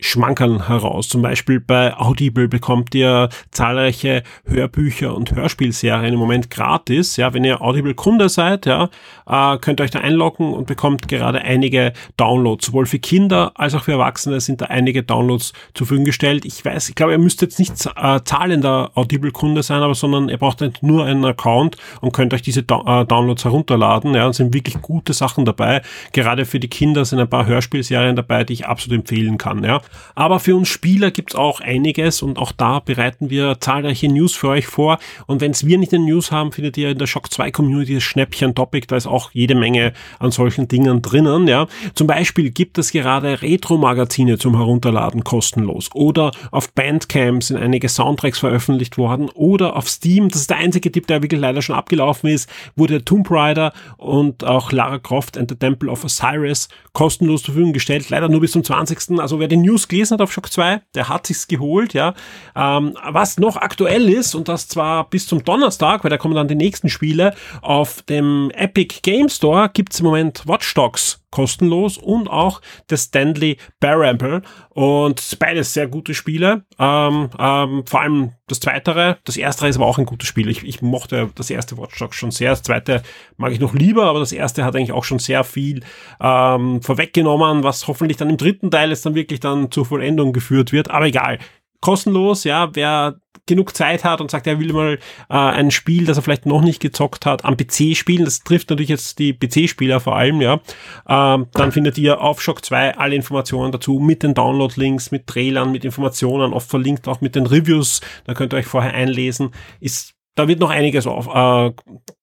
Schmankerl 0.00 0.68
heraus. 0.68 1.08
Zum 1.08 1.22
Beispiel 1.22 1.60
bei 1.60 1.96
Audible 1.96 2.48
bekommt 2.48 2.94
ihr 2.94 3.28
zahlreiche 3.50 4.22
Hörbücher 4.44 5.14
und 5.14 5.34
Hörspielserien 5.34 6.14
im 6.14 6.18
Moment 6.18 6.50
gratis. 6.50 7.16
Ja, 7.16 7.34
wenn 7.34 7.44
ihr 7.44 7.60
Audible-Kunde 7.60 8.28
seid, 8.28 8.66
ja, 8.66 8.88
äh, 9.26 9.58
könnt 9.58 9.80
ihr 9.80 9.84
euch 9.84 9.90
da 9.90 10.00
einloggen 10.00 10.52
und 10.52 10.66
bekommt 10.66 11.08
gerade 11.08 11.42
einige 11.42 11.92
Downloads. 12.16 12.66
Sowohl 12.66 12.86
für 12.86 12.98
Kinder 12.98 13.52
als 13.54 13.74
auch 13.74 13.84
für 13.84 13.92
Erwachsene 13.92 14.40
sind 14.40 14.60
da 14.60 14.66
einige 14.66 15.02
Downloads 15.02 15.52
zur 15.74 15.86
Verfügung 15.86 16.04
gestellt. 16.04 16.44
Ich 16.44 16.64
weiß, 16.64 16.88
ich 16.88 16.94
glaube, 16.94 17.12
ihr 17.12 17.18
müsst 17.18 17.42
jetzt 17.42 17.58
nicht 17.58 17.72
äh, 17.96 18.20
zahlender 18.24 18.90
Audible-Kunde 18.94 19.62
sein, 19.62 19.82
aber 19.82 19.94
sondern 19.94 20.28
ihr 20.28 20.38
braucht 20.38 20.62
nur 20.82 21.04
einen 21.04 21.24
Account 21.24 21.76
und 22.00 22.12
könnt 22.12 22.34
euch 22.34 22.42
diese 22.42 22.60
äh, 22.60 22.64
Downloads 22.64 23.44
herunterladen. 23.44 24.14
Ja, 24.14 24.26
und 24.26 24.34
sind 24.34 24.54
wirklich 24.54 24.80
gute 24.80 25.12
Sachen 25.12 25.44
dabei. 25.44 25.82
Gerade 26.12 26.44
für 26.44 26.60
die 26.60 26.68
Kinder 26.68 27.04
sind 27.04 27.18
ein 27.18 27.28
paar 27.28 27.46
Hörspielserien 27.46 28.16
dabei, 28.16 28.44
die 28.44 28.54
ich 28.54 28.66
absolut 28.66 29.00
empfehlen 29.00 29.38
kann. 29.38 29.64
Ja. 29.64 29.80
Aber 30.14 30.40
für 30.40 30.56
uns 30.56 30.68
Spieler 30.68 31.10
gibt's 31.10 31.34
auch 31.34 31.60
einiges 31.60 32.22
und 32.22 32.38
auch 32.38 32.52
da 32.52 32.80
bereiten 32.80 33.30
wir 33.30 33.60
zahlreiche 33.60 34.08
News 34.08 34.34
für 34.34 34.48
euch 34.48 34.66
vor. 34.66 34.98
Und 35.26 35.40
wenn's 35.40 35.66
wir 35.66 35.78
nicht 35.78 35.92
in 35.92 36.04
News 36.04 36.32
haben, 36.32 36.52
findet 36.52 36.76
ihr 36.76 36.90
in 36.90 36.98
der 36.98 37.06
Shock 37.06 37.32
2 37.32 37.50
Community 37.50 37.94
das 37.94 38.02
Schnäppchen-Topic. 38.02 38.86
Da 38.86 38.96
ist 38.96 39.06
auch 39.06 39.30
jede 39.32 39.54
Menge 39.54 39.92
an 40.18 40.30
solchen 40.30 40.68
Dingen 40.68 41.02
drinnen. 41.02 41.46
Ja. 41.46 41.66
Zum 41.94 42.06
Beispiel 42.06 42.50
gibt 42.50 42.78
es 42.78 42.92
gerade 42.92 43.42
Retro-Magazine 43.42 44.38
zum 44.38 44.56
Herunterladen 44.56 45.24
kostenlos. 45.24 45.90
Oder 45.94 46.32
auf 46.50 46.72
Bandcamp 46.72 47.42
sind 47.42 47.58
einige 47.58 47.88
Soundtracks 47.88 48.38
veröffentlicht 48.38 48.98
worden. 48.98 49.28
Oder 49.34 49.76
auf 49.76 49.88
Steam, 49.88 50.28
das 50.28 50.42
ist 50.42 50.50
der 50.50 50.58
einzige 50.58 50.90
Tipp, 50.90 51.06
der 51.06 51.22
wirklich 51.22 51.40
leider 51.40 51.62
schon 51.62 51.76
abgelaufen 51.76 52.30
ist, 52.30 52.48
wurde 52.76 53.04
Tomb 53.04 53.30
Raider 53.30 53.72
und 53.96 54.44
auch 54.44 54.72
Lara 54.72 54.98
Croft 54.98 55.38
and 55.38 55.50
the 55.50 55.56
Temple 55.56 55.90
of 55.90 56.04
Osiris 56.04 56.68
kostenlos 56.92 57.42
zur 57.42 57.54
Verfügung 57.54 57.72
gestellt. 57.72 58.10
Leider 58.10 58.28
nur 58.28 58.40
bis 58.40 58.52
zum 58.52 58.64
20. 58.64 59.18
Also 59.20 59.38
wer 59.38 59.48
die 59.48 59.56
News 59.56 59.77
gelesen 59.86 60.14
hat 60.14 60.22
auf 60.22 60.32
Shock 60.32 60.50
2, 60.50 60.82
der 60.94 61.08
hat 61.08 61.26
sich's 61.28 61.46
geholt, 61.46 61.94
ja. 61.94 62.14
Ähm, 62.56 62.96
was 63.06 63.38
noch 63.38 63.56
aktuell 63.56 64.08
ist, 64.08 64.34
und 64.34 64.48
das 64.48 64.66
zwar 64.66 65.08
bis 65.08 65.26
zum 65.28 65.44
Donnerstag, 65.44 66.02
weil 66.02 66.10
da 66.10 66.18
kommen 66.18 66.34
dann 66.34 66.48
die 66.48 66.56
nächsten 66.56 66.88
Spiele, 66.88 67.34
auf 67.62 68.02
dem 68.02 68.50
Epic 68.54 69.00
Game 69.02 69.28
Store 69.28 69.70
gibt's 69.72 70.00
im 70.00 70.06
Moment 70.06 70.48
Watch 70.48 70.74
Dogs 70.74 71.20
kostenlos 71.30 71.98
und 71.98 72.28
auch 72.28 72.60
das 72.86 73.04
Stanley 73.04 73.58
Baramble 73.80 74.42
und 74.70 75.38
beides 75.38 75.74
sehr 75.74 75.86
gute 75.88 76.14
Spiele. 76.14 76.64
Ähm, 76.78 77.30
ähm, 77.38 77.84
vor 77.86 78.00
allem 78.00 78.32
das 78.46 78.60
Zweitere, 78.60 79.18
das 79.24 79.36
Erstere 79.36 79.68
ist 79.68 79.76
aber 79.76 79.86
auch 79.86 79.98
ein 79.98 80.06
gutes 80.06 80.28
Spiel. 80.28 80.48
Ich, 80.48 80.64
ich 80.64 80.80
mochte 80.80 81.30
das 81.34 81.50
erste 81.50 81.76
Watch 81.76 81.98
Dogs 81.98 82.16
schon 82.16 82.30
sehr, 82.30 82.50
das 82.50 82.62
Zweite 82.62 83.02
mag 83.36 83.52
ich 83.52 83.60
noch 83.60 83.74
lieber, 83.74 84.06
aber 84.06 84.20
das 84.20 84.32
Erste 84.32 84.64
hat 84.64 84.74
eigentlich 84.74 84.92
auch 84.92 85.04
schon 85.04 85.18
sehr 85.18 85.44
viel 85.44 85.82
ähm, 86.20 86.80
vorweggenommen, 86.82 87.62
was 87.62 87.86
hoffentlich 87.86 88.16
dann 88.16 88.30
im 88.30 88.36
dritten 88.36 88.70
Teil 88.70 88.90
jetzt 88.90 89.04
dann 89.04 89.14
wirklich 89.14 89.40
dann 89.40 89.70
zur 89.70 89.84
Vollendung 89.84 90.32
geführt 90.32 90.72
wird. 90.72 90.90
Aber 90.90 91.06
egal, 91.06 91.38
kostenlos, 91.80 92.44
ja, 92.44 92.74
wer 92.74 93.20
genug 93.46 93.74
Zeit 93.74 94.04
hat 94.04 94.20
und 94.20 94.30
sagt, 94.30 94.46
er 94.46 94.60
will 94.60 94.72
mal 94.72 94.98
äh, 95.30 95.34
ein 95.34 95.70
Spiel, 95.70 96.04
das 96.04 96.18
er 96.18 96.22
vielleicht 96.22 96.46
noch 96.46 96.60
nicht 96.60 96.80
gezockt 96.80 97.26
hat, 97.26 97.44
am 97.44 97.56
PC 97.56 97.96
spielen, 97.96 98.24
das 98.24 98.40
trifft 98.40 98.70
natürlich 98.70 98.90
jetzt 98.90 99.18
die 99.18 99.32
PC-Spieler 99.32 100.00
vor 100.00 100.16
allem, 100.16 100.40
ja, 100.40 100.60
ähm, 101.08 101.46
dann 101.52 101.72
findet 101.72 101.98
ihr 101.98 102.20
auf 102.20 102.42
Shock 102.42 102.64
2 102.64 102.98
alle 102.98 103.14
Informationen 103.14 103.72
dazu 103.72 103.98
mit 103.98 104.22
den 104.22 104.34
Download-Links, 104.34 105.10
mit 105.10 105.26
Trailern, 105.26 105.72
mit 105.72 105.84
Informationen, 105.84 106.52
oft 106.52 106.68
verlinkt 106.68 107.08
auch 107.08 107.20
mit 107.20 107.34
den 107.34 107.46
Reviews, 107.46 108.00
da 108.24 108.34
könnt 108.34 108.52
ihr 108.52 108.58
euch 108.58 108.66
vorher 108.66 108.92
einlesen, 108.94 109.52
ist 109.80 110.14
da 110.38 110.46
wird 110.46 110.60
noch 110.60 110.70
einiges 110.70 111.08
auf, 111.08 111.26
äh, 111.26 111.72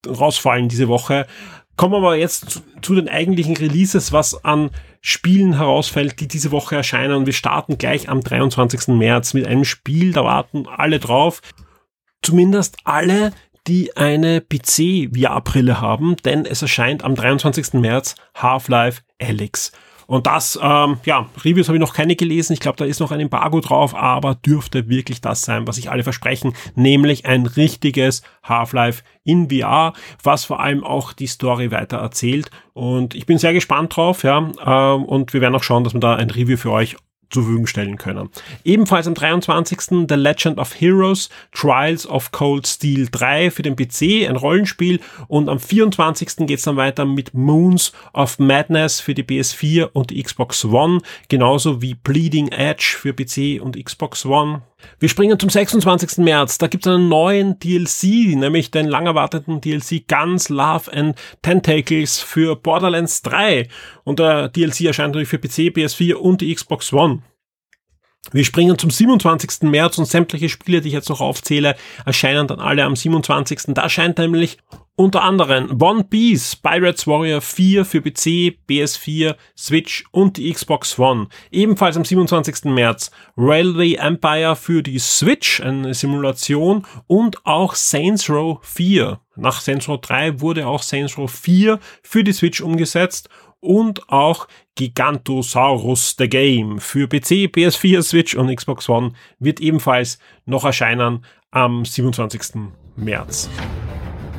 rausfallen 0.08 0.70
diese 0.70 0.88
Woche. 0.88 1.28
Kommen 1.78 1.94
wir 1.94 1.98
aber 1.98 2.16
jetzt 2.16 2.50
zu, 2.50 2.62
zu, 2.82 2.96
den 2.96 3.10
eigentlichen 3.10 3.58
Releases, 3.58 4.12
was 4.12 4.46
an 4.46 4.70
Spielen 5.02 5.58
herausfällt, 5.58 6.20
die 6.20 6.28
diese 6.28 6.52
Woche 6.52 6.76
erscheinen. 6.76 7.16
Und 7.16 7.26
wir 7.26 7.34
starten 7.34 7.78
gleich 7.78 8.08
am 8.10 8.22
23. 8.22 8.96
März 8.96 9.34
mit 9.34 9.46
einem 9.46 9.66
Spiel, 9.66 10.14
da 10.14 10.24
warten 10.24 10.68
alle 10.68 11.00
drauf. 11.00 11.42
Zumindest 12.22 12.78
alle, 12.86 13.34
die 13.68 13.98
eine 13.98 14.42
PC-VR-Brille 14.42 15.82
haben, 15.82 16.16
denn 16.18 16.46
es 16.46 16.62
erscheint 16.62 17.04
am 17.04 17.16
23. 17.16 17.74
März 17.74 18.16
Half-Life 18.36 19.02
Alyx. 19.22 19.72
Und 20.08 20.28
das, 20.28 20.60
ähm, 20.62 20.98
ja, 21.06 21.28
Reviews 21.44 21.68
habe 21.68 21.78
ich 21.78 21.82
noch 21.82 21.94
keine 21.94 22.16
gelesen. 22.16 22.54
Ich 22.54 22.60
glaube, 22.60 22.78
da 22.78 22.86
ist 22.86 23.00
noch 23.00 23.12
ein 23.12 23.20
Embargo 23.20 23.60
drauf, 23.60 23.96
aber 23.96 24.36
dürfte 24.36 24.88
wirklich 24.90 25.22
das 25.22 25.42
sein, 25.42 25.68
was 25.68 25.78
sich 25.78 25.90
alle 25.90 26.04
versprechen, 26.04 26.54
nämlich 26.76 27.26
ein 27.26 27.46
richtiges 27.46 28.22
Half-Life 28.44 29.04
in 29.24 29.50
VR, 29.50 29.94
was 30.24 30.46
vor 30.46 30.60
allem 30.60 30.84
auch 30.84 31.14
die 31.14 31.28
Story 31.28 31.72
weiter 31.72 31.98
erzählt. 31.98 32.52
Und 32.74 33.16
ich 33.16 33.26
bin 33.26 33.38
sehr 33.38 33.54
gespannt 33.54 33.96
drauf, 33.96 34.24
ja. 34.24 34.38
Ähm, 34.66 35.06
und 35.06 35.34
wir 35.34 35.42
werden 35.42 35.56
auch 35.56 35.64
schauen, 35.64 35.84
dass 35.84 35.94
wir 35.94 36.00
da 36.00 36.16
ein 36.16 36.30
Review 36.30 36.58
für 36.58 36.72
euch 36.72 36.96
zur 37.30 37.44
Verfügung 37.44 37.68
stellen 37.68 37.98
können. 37.98 38.30
Ebenfalls 38.64 39.08
am 39.08 39.14
23. 39.14 40.08
The 40.08 40.16
Legend 40.16 40.58
of 40.58 40.80
Heroes 40.80 41.30
Trials 41.52 42.08
of 42.08 42.32
Cold 42.32 42.68
Steel 42.68 43.08
3 43.10 43.52
für 43.52 43.62
den 43.62 43.76
PC, 43.76 44.28
ein 44.30 44.36
Rollenspiel. 44.36 45.00
Und 45.28 45.50
am 45.50 45.60
24. 45.60 46.48
geht's 46.48 46.64
dann 46.64 46.78
weiter 46.78 47.06
mit 47.06 47.34
Moons 47.34 47.92
of 48.14 48.40
Madness 48.40 49.00
für 49.00 49.14
die 49.14 49.24
PS4 49.24 49.90
und 49.94 50.10
die 50.10 50.22
Xbox 50.22 50.66
One, 50.66 51.02
genauso 51.30 51.82
wie 51.82 51.96
Bleeding 51.96 52.50
Edge 52.50 52.96
für 53.00 53.14
PC 53.14 53.62
und 53.62 53.84
Xbox 53.84 54.26
One. 54.26 54.62
Wir 55.00 55.10
springen 55.10 55.40
zum 55.40 55.50
26. 55.50 56.20
März. 56.20 56.58
Da 56.58 56.68
gibt 56.68 56.86
es 56.86 56.94
einen 56.94 57.10
neuen 57.10 57.60
DLC, 57.60 58.36
nämlich 58.36 58.72
den 58.72 58.88
lang 58.88 59.06
erwarteten 59.06 59.62
DLC 59.62 60.08
Guns, 60.08 60.50
Love 60.50 60.92
and 60.94 61.18
Tentacles 61.42 62.20
für 62.20 62.56
Borderlands 62.56 63.22
3. 63.24 63.68
Und 64.04 64.20
der 64.20 64.50
DLC 64.50 64.82
erscheint 64.82 65.10
natürlich 65.10 65.30
für 65.30 65.40
PC, 65.40 65.74
PS4 65.76 66.14
und 66.14 66.42
die 66.42 66.54
Xbox 66.54 66.94
One. 66.94 67.22
Wir 68.32 68.44
springen 68.44 68.78
zum 68.78 68.90
27. 68.90 69.70
März 69.70 69.98
und 69.98 70.06
sämtliche 70.06 70.50
Spiele, 70.50 70.82
die 70.82 70.90
ich 70.90 70.94
jetzt 70.94 71.10
noch 71.10 71.22
aufzähle, 71.22 71.76
erscheinen 72.06 72.48
dann 72.48 72.60
alle 72.60 72.84
am 72.84 72.96
27. 72.96 73.74
Da 73.76 73.84
erscheint 73.84 74.18
nämlich 74.18 74.58
unter 74.98 75.24
anderem 75.24 75.82
One 75.82 76.06
Piece, 76.06 76.56
Pirates 76.56 77.06
Warrior 77.06 77.42
4 77.42 77.84
für 77.84 78.02
PC, 78.02 78.58
PS4, 78.70 79.36
Switch 79.58 80.06
und 80.12 80.38
die 80.38 80.52
Xbox 80.52 80.98
One. 80.98 81.28
Ebenfalls 81.52 81.98
am 81.98 82.06
27. 82.06 82.66
März 82.66 83.12
Railway 83.36 83.96
Empire 83.96 84.56
für 84.56 84.82
die 84.82 85.00
Switch, 85.00 85.60
eine 85.62 85.94
Simulation 85.94 86.86
und 87.08 87.46
auch 87.46 87.76
Saints 87.76 88.30
Row 88.30 88.60
4. 88.62 89.20
Nach 89.36 89.60
Saints 89.60 89.90
Row 89.90 90.00
3 90.00 90.40
wurde 90.40 90.66
auch 90.66 90.82
Saints 90.82 91.18
Row 91.18 91.30
4 91.30 91.80
für 92.02 92.24
die 92.24 92.32
Switch 92.32 92.62
umgesetzt 92.62 93.28
und 93.66 94.10
auch 94.10 94.48
Gigantosaurus 94.76 96.16
The 96.18 96.30
Game 96.30 96.80
für 96.80 97.08
PC, 97.08 97.50
PS4, 97.52 98.04
Switch 98.04 98.36
und 98.36 98.56
Xbox 98.56 98.88
One 98.88 99.14
wird 99.40 99.60
ebenfalls 99.60 100.20
noch 100.46 100.64
erscheinen 100.64 101.26
am 101.52 101.84
27. 101.84 102.62
März. 102.96 103.50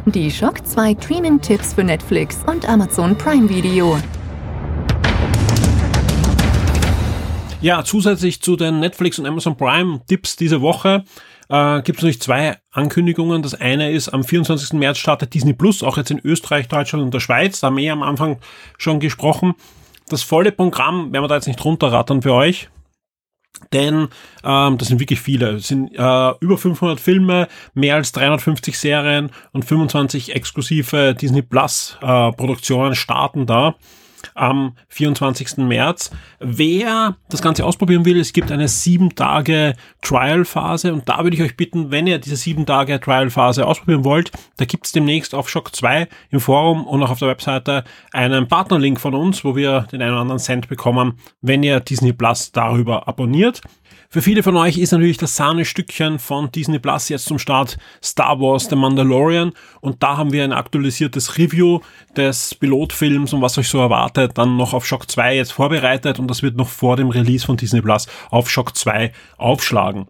Die 0.07 0.31
Shock 0.31 0.65
2 0.65 0.97
Streaming-Tipps 1.01 1.75
für 1.75 1.83
Netflix 1.83 2.39
und 2.47 2.69
Amazon 2.69 3.19
Prime 3.19 3.49
Video. 3.49 3.99
Ja, 7.61 7.83
zusätzlich 7.83 8.41
zu 8.41 8.55
den 8.55 8.81
Netflix 8.81 9.19
und 9.19 9.27
Amazon 9.27 9.57
Prime 9.57 10.01
Tipps 10.07 10.37
diese 10.37 10.61
Woche 10.61 11.05
äh, 11.49 11.83
gibt 11.83 11.99
es 11.99 12.03
natürlich 12.03 12.21
zwei 12.21 12.59
Ankündigungen. 12.73 13.43
Das 13.43 13.55
eine 13.55 13.91
ist, 13.91 14.09
am 14.09 14.25
24. 14.25 14.73
März 14.75 14.99
startet 14.99 15.35
Disney 15.35 15.53
Plus, 15.53 15.83
auch 15.83 15.97
jetzt 15.97 16.11
in 16.11 16.21
Österreich, 16.25 16.69
Deutschland 16.69 17.05
und 17.05 17.15
der 17.15 17.21
Schweiz. 17.21 17.61
Da 17.61 17.69
haben 17.69 17.77
wir 17.77 17.93
am 17.93 18.03
Anfang 18.03 18.39
schon 18.79 19.01
gesprochen. 19.01 19.55
Das 20.09 20.23
volle 20.23 20.53
Programm 20.53 21.13
werden 21.13 21.25
wir 21.25 21.29
da 21.29 21.37
jetzt 21.37 21.49
nicht 21.49 21.65
runterrattern 21.65 22.23
für 22.23 22.33
euch. 22.33 22.69
Denn 23.73 24.09
ähm, 24.45 24.79
das 24.79 24.89
sind 24.89 25.01
wirklich 25.01 25.21
viele. 25.21 25.57
Es 25.57 25.69
sind 25.69 25.91
äh, 25.95 26.31
über 26.41 26.59
500 26.59 27.01
Filme, 27.01 27.49
mehr 27.73 27.95
als 27.95 28.13
350 28.13 28.79
Serien 28.79 29.31
und 29.53 29.65
25 29.65 30.35
exklusive 30.35 31.15
Disney 31.15 31.43
Plus 31.43 31.97
äh, 32.03 32.33
Produktionen 32.33 32.95
starten 32.95 33.47
da 33.47 33.77
am 34.35 34.77
24. 34.89 35.59
März. 35.59 36.11
Wer 36.41 37.17
das 37.29 37.43
Ganze 37.43 37.65
ausprobieren 37.65 38.05
will, 38.05 38.21
es 38.21 38.33
gibt 38.33 38.51
eine 38.51 38.69
sieben 38.69 39.15
Tage 39.15 39.75
Trial-Phase 40.03 40.93
und 40.93 41.09
da 41.09 41.23
würde 41.23 41.37
ich 41.37 41.43
euch 41.43 41.57
bitten, 41.57 41.91
wenn 41.91 42.07
ihr 42.07 42.19
diese 42.19 42.37
sieben 42.37 42.67
Tage 42.67 43.01
Trial-Phase 43.01 43.67
ausprobieren 43.67 44.05
wollt, 44.05 44.33
da 44.57 44.65
gibt 44.65 44.87
es 44.87 44.93
demnächst 44.93 45.35
auf 45.35 45.49
Shock 45.49 45.75
2 45.75 46.09
im 46.31 46.41
Forum 46.41 46.87
und 46.87 47.03
auch 47.03 47.11
auf 47.11 47.19
der 47.19 47.29
Webseite 47.29 47.85
einen 48.13 48.49
Partnerlink 48.49 49.01
von 49.01 49.15
uns, 49.15 49.45
wo 49.45 49.57
wir 49.57 49.83
den 49.93 50.03
einen 50.03 50.13
oder 50.13 50.21
anderen 50.21 50.39
Cent 50.39 50.69
bekommen, 50.69 51.19
wenn 51.41 51.63
ihr 51.63 51.81
Disney 51.81 52.13
Plus 52.13 52.53
darüber 52.53 53.09
abonniert. 53.09 53.63
Für 54.17 54.23
viele 54.23 54.43
von 54.43 54.57
euch 54.57 54.79
ist 54.79 54.93
natürlich 54.93 55.19
das 55.19 55.37
Sahnestückchen 55.37 56.19
von 56.19 56.51
Disney 56.51 56.79
Plus 56.79 57.11
jetzt 57.11 57.27
zum 57.27 57.39
Start 57.39 57.77
Star 58.03 58.41
Wars 58.41 58.67
The 58.71 58.75
Mandalorian 58.75 59.53
und 59.83 60.03
da 60.03 60.17
haben 60.17 60.33
wir 60.33 60.43
ein 60.43 60.55
aktualisiertes 60.55 61.37
Review 61.37 61.81
des 62.17 62.55
Pilotfilms 62.55 63.35
und 63.35 63.43
was 63.43 63.59
euch 63.59 63.69
so 63.69 63.79
erwartet, 63.79 64.39
dann 64.39 64.57
noch 64.57 64.73
auf 64.73 64.87
Shock 64.87 65.11
2 65.11 65.37
jetzt 65.37 65.53
vorbereitet 65.53 66.19
und 66.19 66.29
das 66.29 66.43
wird 66.43 66.57
noch 66.57 66.71
vor 66.71 66.97
dem 66.97 67.11
Release 67.11 67.45
von 67.45 67.59
Disney 67.59 67.83
Plus 67.83 68.07
auf 68.31 68.49
Shock 68.49 68.75
2 68.75 69.13
aufschlagen. 69.37 70.07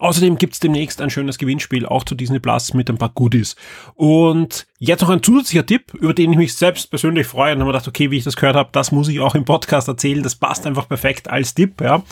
Außerdem 0.00 0.38
gibt's 0.38 0.58
demnächst 0.58 1.00
ein 1.00 1.10
schönes 1.10 1.38
Gewinnspiel, 1.38 1.86
auch 1.86 2.02
zu 2.02 2.16
Disney 2.16 2.40
Plus 2.40 2.74
mit 2.74 2.90
ein 2.90 2.98
paar 2.98 3.10
Goodies. 3.10 3.54
Und 3.94 4.66
jetzt 4.80 5.02
noch 5.02 5.10
ein 5.10 5.22
zusätzlicher 5.22 5.64
Tipp, 5.64 5.94
über 5.94 6.14
den 6.14 6.32
ich 6.32 6.36
mich 6.36 6.56
selbst 6.56 6.90
persönlich 6.90 7.28
freue 7.28 7.52
und 7.52 7.60
habe 7.60 7.66
mir 7.66 7.74
gedacht, 7.74 7.86
okay, 7.86 8.10
wie 8.10 8.16
ich 8.16 8.24
das 8.24 8.34
gehört 8.34 8.56
habe, 8.56 8.70
das 8.72 8.90
muss 8.90 9.06
ich 9.06 9.20
auch 9.20 9.36
im 9.36 9.44
Podcast 9.44 9.86
erzählen. 9.86 10.24
Das 10.24 10.34
passt 10.34 10.66
einfach 10.66 10.88
perfekt 10.88 11.30
als 11.30 11.54
Tipp. 11.54 11.80
Ja. 11.80 12.02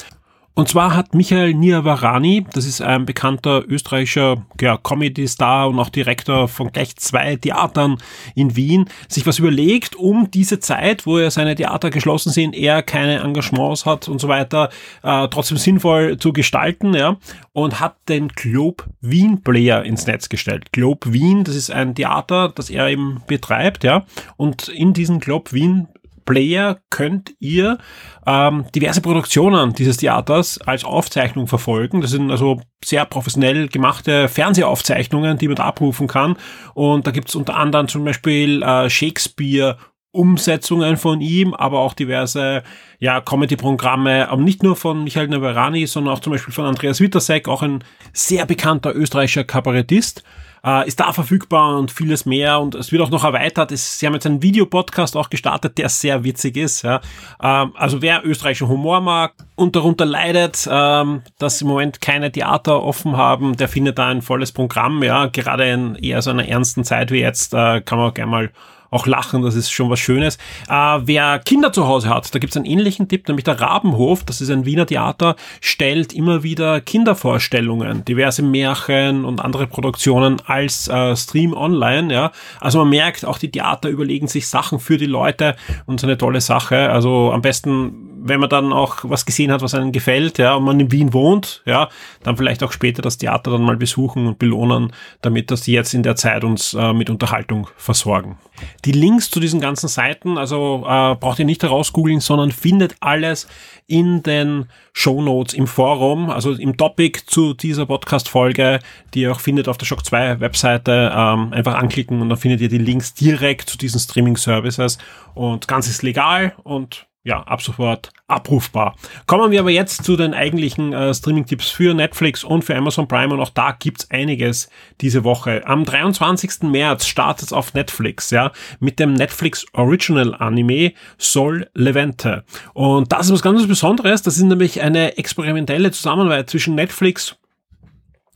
Und 0.56 0.68
zwar 0.68 0.94
hat 0.94 1.14
Michael 1.14 1.52
Niavarani, 1.54 2.46
das 2.52 2.64
ist 2.64 2.80
ein 2.80 3.06
bekannter 3.06 3.64
österreichischer 3.66 4.46
ja, 4.60 4.76
Comedy-Star 4.76 5.68
und 5.68 5.80
auch 5.80 5.88
Direktor 5.88 6.46
von 6.46 6.70
gleich 6.70 6.94
zwei 6.94 7.34
Theatern 7.34 7.98
in 8.36 8.54
Wien, 8.54 8.88
sich 9.08 9.26
was 9.26 9.40
überlegt, 9.40 9.96
um 9.96 10.30
diese 10.30 10.60
Zeit, 10.60 11.06
wo 11.06 11.18
er 11.18 11.32
seine 11.32 11.56
Theater 11.56 11.90
geschlossen 11.90 12.30
sind, 12.30 12.54
er 12.54 12.82
keine 12.82 13.18
Engagements 13.18 13.84
hat 13.84 14.08
und 14.08 14.20
so 14.20 14.28
weiter, 14.28 14.70
äh, 15.02 15.26
trotzdem 15.26 15.58
sinnvoll 15.58 16.18
zu 16.18 16.32
gestalten, 16.32 16.94
ja, 16.94 17.16
und 17.52 17.80
hat 17.80 17.96
den 18.08 18.28
Globe 18.28 18.84
Wien 19.00 19.42
Player 19.42 19.82
ins 19.82 20.06
Netz 20.06 20.28
gestellt. 20.28 20.70
Globe 20.70 21.12
Wien, 21.12 21.42
das 21.42 21.56
ist 21.56 21.72
ein 21.72 21.96
Theater, 21.96 22.52
das 22.54 22.70
er 22.70 22.88
eben 22.88 23.22
betreibt, 23.26 23.82
ja, 23.82 24.06
und 24.36 24.68
in 24.68 24.92
diesem 24.92 25.18
Globe 25.18 25.50
Wien 25.50 25.88
Player 26.24 26.80
könnt 26.90 27.34
ihr 27.38 27.78
ähm, 28.26 28.64
diverse 28.74 29.00
Produktionen 29.00 29.72
dieses 29.72 29.98
Theaters 29.98 30.58
als 30.60 30.84
Aufzeichnung 30.84 31.46
verfolgen. 31.46 32.00
Das 32.00 32.10
sind 32.10 32.30
also 32.30 32.60
sehr 32.84 33.04
professionell 33.04 33.68
gemachte 33.68 34.28
Fernsehaufzeichnungen, 34.28 35.38
die 35.38 35.48
man 35.48 35.56
da 35.56 35.64
abrufen 35.64 36.06
kann. 36.06 36.36
Und 36.74 37.06
da 37.06 37.10
gibt's 37.10 37.34
unter 37.34 37.56
anderem 37.56 37.88
zum 37.88 38.04
Beispiel 38.04 38.62
äh, 38.62 38.88
Shakespeare 38.90 39.76
Umsetzungen 40.14 40.96
von 40.96 41.20
ihm, 41.20 41.54
aber 41.54 41.80
auch 41.80 41.92
diverse 41.92 42.62
ja, 43.00 43.20
Comedy-Programme, 43.20 44.28
aber 44.28 44.40
nicht 44.40 44.62
nur 44.62 44.76
von 44.76 45.02
Michael 45.02 45.26
Navarani, 45.26 45.86
sondern 45.86 46.14
auch 46.14 46.20
zum 46.20 46.32
Beispiel 46.32 46.54
von 46.54 46.66
Andreas 46.66 47.00
Wittersek, 47.00 47.48
auch 47.48 47.62
ein 47.62 47.82
sehr 48.12 48.46
bekannter 48.46 48.94
österreichischer 48.94 49.42
Kabarettist 49.42 50.22
äh, 50.64 50.86
ist 50.86 51.00
da 51.00 51.12
verfügbar 51.12 51.76
und 51.78 51.90
vieles 51.90 52.26
mehr 52.26 52.60
und 52.60 52.74
es 52.74 52.90
wird 52.90 53.02
auch 53.02 53.10
noch 53.10 53.24
erweitert. 53.24 53.72
Es, 53.72 53.98
sie 53.98 54.06
haben 54.06 54.14
jetzt 54.14 54.26
einen 54.26 54.42
Videopodcast 54.42 55.16
auch 55.16 55.30
gestartet, 55.30 55.78
der 55.78 55.88
sehr 55.88 56.24
witzig 56.24 56.56
ist. 56.56 56.82
Ja. 56.82 57.00
Ähm, 57.42 57.72
also 57.76 58.02
wer 58.02 58.24
österreichischen 58.24 58.68
Humor 58.68 59.00
mag 59.00 59.34
und 59.56 59.76
darunter 59.76 60.04
leidet, 60.04 60.68
ähm, 60.70 61.22
dass 61.38 61.60
im 61.60 61.68
Moment 61.68 62.00
keine 62.00 62.32
Theater 62.32 62.82
offen 62.82 63.16
haben, 63.16 63.56
der 63.56 63.68
findet 63.68 63.98
da 63.98 64.08
ein 64.08 64.22
volles 64.22 64.52
Programm. 64.52 65.02
Ja, 65.02 65.26
gerade 65.26 65.68
in 65.70 65.94
eher 65.96 66.22
so 66.22 66.30
einer 66.30 66.48
ernsten 66.48 66.84
Zeit 66.84 67.10
wie 67.10 67.20
jetzt 67.20 67.54
äh, 67.54 67.80
kann 67.80 67.98
man 67.98 68.14
gerne 68.14 68.30
mal 68.30 68.50
auch 68.94 69.06
lachen, 69.06 69.42
das 69.42 69.54
ist 69.54 69.70
schon 69.70 69.90
was 69.90 69.98
Schönes. 69.98 70.36
Äh, 70.68 71.00
wer 71.02 71.38
Kinder 71.40 71.72
zu 71.72 71.86
Hause 71.86 72.08
hat, 72.08 72.34
da 72.34 72.38
gibt 72.38 72.52
es 72.52 72.56
einen 72.56 72.66
ähnlichen 72.66 73.08
Tipp, 73.08 73.26
nämlich 73.28 73.44
der 73.44 73.60
Rabenhof, 73.60 74.24
das 74.24 74.40
ist 74.40 74.50
ein 74.50 74.64
Wiener 74.64 74.86
Theater, 74.86 75.36
stellt 75.60 76.12
immer 76.12 76.42
wieder 76.42 76.80
Kindervorstellungen, 76.80 78.04
diverse 78.04 78.42
Märchen 78.42 79.24
und 79.24 79.40
andere 79.40 79.66
Produktionen 79.66 80.40
als 80.46 80.88
äh, 80.88 81.16
Stream 81.16 81.54
online. 81.54 82.12
Ja. 82.12 82.32
Also 82.60 82.78
man 82.78 82.90
merkt, 82.90 83.24
auch 83.24 83.38
die 83.38 83.50
Theater 83.50 83.88
überlegen 83.88 84.28
sich 84.28 84.48
Sachen 84.48 84.78
für 84.78 84.96
die 84.96 85.06
Leute 85.06 85.56
und 85.86 86.00
so 86.00 86.06
eine 86.06 86.16
tolle 86.16 86.40
Sache. 86.40 86.90
Also 86.90 87.32
am 87.32 87.42
besten 87.42 88.13
wenn 88.26 88.40
man 88.40 88.48
dann 88.48 88.72
auch 88.72 89.00
was 89.02 89.26
gesehen 89.26 89.52
hat, 89.52 89.60
was 89.60 89.74
einem 89.74 89.92
gefällt, 89.92 90.38
ja, 90.38 90.54
und 90.54 90.64
man 90.64 90.80
in 90.80 90.90
Wien 90.90 91.12
wohnt, 91.12 91.62
ja, 91.66 91.90
dann 92.22 92.38
vielleicht 92.38 92.62
auch 92.62 92.72
später 92.72 93.02
das 93.02 93.18
Theater 93.18 93.50
dann 93.50 93.62
mal 93.62 93.76
besuchen 93.76 94.26
und 94.26 94.38
belohnen, 94.38 94.92
damit 95.20 95.50
dass 95.50 95.60
die 95.60 95.72
jetzt 95.72 95.92
in 95.92 96.02
der 96.02 96.16
Zeit 96.16 96.42
uns 96.42 96.72
äh, 96.72 96.94
mit 96.94 97.10
Unterhaltung 97.10 97.68
versorgen. 97.76 98.38
Die 98.86 98.92
Links 98.92 99.30
zu 99.30 99.40
diesen 99.40 99.60
ganzen 99.60 99.88
Seiten, 99.88 100.38
also 100.38 100.84
äh, 100.86 101.16
braucht 101.16 101.38
ihr 101.38 101.44
nicht 101.44 101.62
herausgoogeln, 101.62 102.20
sondern 102.20 102.50
findet 102.50 102.96
alles 103.00 103.46
in 103.86 104.22
den 104.22 104.70
Show 104.94 105.20
Notes 105.20 105.52
im 105.52 105.66
Forum, 105.66 106.30
also 106.30 106.52
im 106.52 106.78
Topic 106.78 107.26
zu 107.26 107.52
dieser 107.52 107.84
Podcast-Folge, 107.84 108.78
die 109.12 109.22
ihr 109.22 109.32
auch 109.32 109.40
findet 109.40 109.68
auf 109.68 109.76
der 109.76 109.84
Shock 109.84 110.02
2 110.02 110.40
Webseite, 110.40 111.12
ähm, 111.14 111.52
einfach 111.52 111.74
anklicken 111.74 112.22
und 112.22 112.30
dann 112.30 112.38
findet 112.38 112.62
ihr 112.62 112.70
die 112.70 112.78
Links 112.78 113.12
direkt 113.12 113.68
zu 113.68 113.76
diesen 113.76 114.00
Streaming-Services 114.00 114.96
und 115.34 115.68
ganz 115.68 115.88
ist 115.88 116.02
legal 116.02 116.54
und 116.62 117.06
ja, 117.24 117.42
ab 117.42 117.62
sofort 117.62 118.10
abrufbar. 118.28 118.96
Kommen 119.26 119.50
wir 119.50 119.60
aber 119.60 119.70
jetzt 119.70 120.04
zu 120.04 120.16
den 120.16 120.34
eigentlichen 120.34 120.92
äh, 120.92 121.14
Streaming-Tipps 121.14 121.70
für 121.70 121.94
Netflix 121.94 122.44
und 122.44 122.62
für 122.62 122.76
Amazon 122.76 123.08
Prime 123.08 123.32
und 123.32 123.40
auch 123.40 123.48
da 123.50 123.72
gibt's 123.72 124.10
einiges 124.10 124.68
diese 125.00 125.24
Woche. 125.24 125.66
Am 125.66 125.84
23. 125.84 126.64
März 126.64 127.06
startet 127.06 127.46
es 127.46 127.52
auf 127.54 127.72
Netflix, 127.72 128.30
ja, 128.30 128.52
mit 128.78 129.00
dem 129.00 129.14
Netflix 129.14 129.64
Original 129.72 130.34
Anime 130.34 130.92
Sol 131.16 131.68
Levente. 131.74 132.44
Und 132.74 133.10
das 133.10 133.26
ist 133.26 133.32
was 133.32 133.42
ganz 133.42 133.66
Besonderes, 133.66 134.20
das 134.20 134.36
ist 134.36 134.42
nämlich 134.42 134.82
eine 134.82 135.16
experimentelle 135.16 135.90
Zusammenarbeit 135.90 136.50
zwischen 136.50 136.74
Netflix 136.74 137.36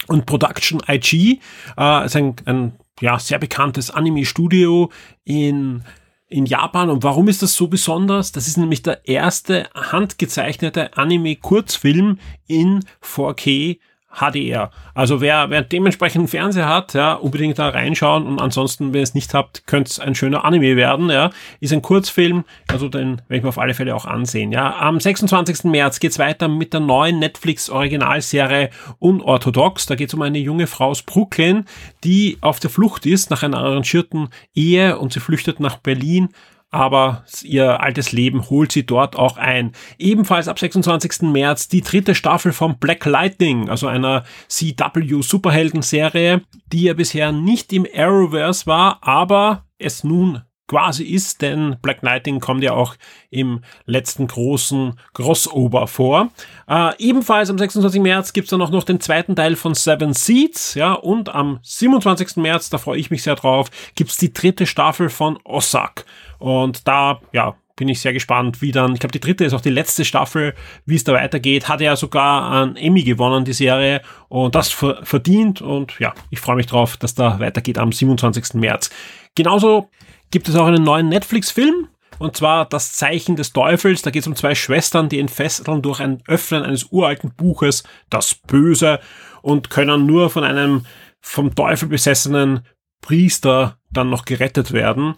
und 0.07 0.25
Production 0.25 0.81
IG. 0.89 1.41
Äh, 1.77 2.07
ist 2.07 2.17
ein, 2.17 2.37
ein 2.47 2.73
ja, 3.01 3.19
sehr 3.19 3.39
bekanntes 3.39 3.91
Anime-Studio 3.91 4.91
in 5.25 5.85
in 6.29 6.47
Japan. 6.47 6.91
Und 6.91 7.03
warum 7.03 7.29
ist 7.29 7.43
das 7.43 7.55
so 7.55 7.69
besonders? 7.69 8.33
Das 8.33 8.47
ist 8.47 8.59
nämlich 8.59 8.83
der 8.83 9.07
erste 9.09 9.69
handgezeichnete 9.75 10.97
Anime-Kurzfilm 10.97 12.19
in 12.47 12.85
4K 13.03 13.79
HDR. 14.11 14.71
Also 14.95 15.21
wer, 15.21 15.51
wer 15.51 15.63
dementsprechend 15.63 16.21
einen 16.21 16.29
Fernseher 16.29 16.69
hat, 16.69 16.95
ja, 16.95 17.13
unbedingt 17.15 17.59
da 17.59 17.69
reinschauen 17.69 18.27
und 18.27 18.41
ansonsten, 18.41 18.93
wenn 18.93 19.01
ihr 19.01 19.03
es 19.03 19.15
nicht 19.15 19.35
habt, 19.35 19.67
könnte 19.67 19.91
es 19.91 20.01
ein 20.01 20.15
schöner 20.15 20.45
Anime 20.45 20.77
werden, 20.77 21.11
ja. 21.11 21.31
Ist 21.61 21.73
ein 21.73 21.83
Kurzfilm, 21.83 22.45
also 22.69 22.89
den 22.89 23.23
werde 23.29 23.37
ich 23.37 23.43
mir 23.43 23.51
auf 23.51 23.59
alle 23.59 23.75
Fälle 23.75 23.95
auch 23.95 24.07
ansehen, 24.07 24.51
ja. 24.51 24.77
Am 24.79 24.99
26. 24.99 25.65
März 25.65 26.01
geht's 26.01 26.19
weiter 26.19 26.49
mit 26.49 26.73
der 26.73 26.81
neuen 26.81 27.19
Netflix 27.19 27.69
Originalserie 27.69 28.71
Unorthodox. 28.99 29.87
Da 29.87 29.95
geht's 29.95 30.15
um 30.15 30.23
eine 30.23 30.39
junge 30.39 30.67
Frau 30.67 30.89
aus 30.89 31.03
Brooklyn, 31.03 31.67
die 32.03 32.39
auf 32.41 32.61
der 32.61 32.71
Flucht 32.71 33.07
ist 33.07 33.31
nach 33.31 33.43
einer 33.43 33.59
arrangierten 33.59 34.31
Ehe 34.55 34.99
und 34.99 35.13
sie 35.13 35.21
flüchtet 35.21 35.61
nach 35.61 35.77
Berlin 35.77 36.31
aber 36.71 37.25
ihr 37.43 37.81
altes 37.81 38.13
Leben 38.13 38.51
holt 38.51 38.73
sie 38.73 38.85
dort 38.85 39.17
auch 39.17 39.37
ein. 39.37 39.73
Ebenfalls 39.99 40.49
ab 40.49 40.59
26. 40.59 41.23
März 41.23 41.69
die 41.69 41.81
dritte 41.81 42.15
Staffel 42.15 42.53
von 42.53 42.79
Black 42.79 43.05
Lightning, 43.05 43.69
also 43.69 43.87
einer 43.87 44.25
CW 44.49 45.23
Superhelden-Serie, 45.23 46.43
die 46.73 46.83
ja 46.83 46.95
bisher 46.95 47.33
nicht 47.33 47.73
im 47.73 47.87
Arrowverse 47.95 48.67
war, 48.67 48.99
aber 49.03 49.65
es 49.79 50.05
nun 50.05 50.43
quasi 50.69 51.05
ist, 51.05 51.43
denn 51.43 51.77
Black 51.83 52.03
Lightning 52.03 52.39
kommt 52.39 52.63
ja 52.63 52.73
auch 52.73 52.95
im 53.31 53.63
letzten 53.87 54.29
großen 54.29 54.95
Crossover 55.15 55.89
vor. 55.89 56.29
Äh, 56.69 56.93
ebenfalls 56.99 57.51
am 57.51 57.59
26. 57.59 58.01
März 58.01 58.33
gibt's 58.33 58.51
dann 58.51 58.63
auch 58.63 58.71
noch 58.71 58.85
den 58.85 59.01
zweiten 59.01 59.35
Teil 59.35 59.57
von 59.57 59.75
Seven 59.75 60.13
Seeds, 60.13 60.75
ja, 60.75 60.93
und 60.93 61.31
am 61.31 61.59
27. 61.63 62.37
März, 62.37 62.71
da 62.71 62.79
freue 62.79 62.99
ich 62.99 63.11
mich 63.11 63.23
sehr 63.23 63.35
drauf, 63.35 63.71
gibt's 63.97 64.19
die 64.19 64.33
dritte 64.33 64.67
Staffel 64.67 65.09
von 65.09 65.39
Ossak. 65.45 66.05
Und 66.39 66.87
da, 66.87 67.21
ja, 67.33 67.57
bin 67.79 67.89
ich 67.89 68.01
sehr 68.01 68.13
gespannt, 68.13 68.61
wie 68.61 68.73
dann, 68.73 68.93
ich 68.93 69.01
glaube, 69.01 69.13
die 69.13 69.21
dritte 69.21 69.45
ist 69.45 69.55
auch 69.55 69.61
die 69.61 69.71
letzte 69.71 70.05
Staffel, 70.05 70.55
wie 70.85 70.97
es 70.97 71.05
da 71.05 71.13
weitergeht. 71.13 71.69
Hat 71.69 71.81
ja 71.81 71.97
sogar 71.97 72.51
einen 72.51 72.77
Emmy 72.77 73.05
gewonnen, 73.05 73.45
die 73.45 73.53
Serie, 73.53 74.03
und 74.29 74.55
das 74.55 74.71
verdient. 74.71 75.63
Und 75.63 75.99
ja, 76.01 76.13
ich 76.31 76.41
freue 76.41 76.57
mich 76.57 76.67
drauf, 76.67 76.97
dass 76.97 77.15
da 77.15 77.39
weitergeht 77.39 77.79
am 77.79 77.93
27. 77.93 78.55
März. 78.55 78.91
Genauso 79.37 79.91
gibt 80.31 80.49
es 80.49 80.57
auch 80.57 80.67
einen 80.67 80.85
neuen 80.85 81.09
Netflix-Film 81.09 81.89
und 82.19 82.37
zwar 82.37 82.67
das 82.67 82.93
Zeichen 82.93 83.37
des 83.37 83.53
Teufels. 83.53 84.03
Da 84.03 84.11
geht 84.11 84.23
es 84.23 84.27
um 84.27 84.37
zwei 84.37 84.55
Schwestern, 84.55 85.09
die 85.09 85.19
entfesseln 85.19 85.83
durch 85.83 86.01
ein 86.01 86.23
Öffnen 86.27 86.65
eines 86.65 86.85
uralten 86.91 87.33
Buches 87.35 87.85
das 88.11 88.35
Böse 88.35 89.01
und 89.43 89.71
können 89.71 90.07
nur 90.07 90.31
von 90.31 90.45
einem 90.45 90.85
vom 91.21 91.55
Teufel 91.55 91.89
besessenen 91.89 92.67
Priester 93.01 93.79
dann 93.91 94.11
noch 94.11 94.25
gerettet 94.25 94.73
werden. 94.73 95.15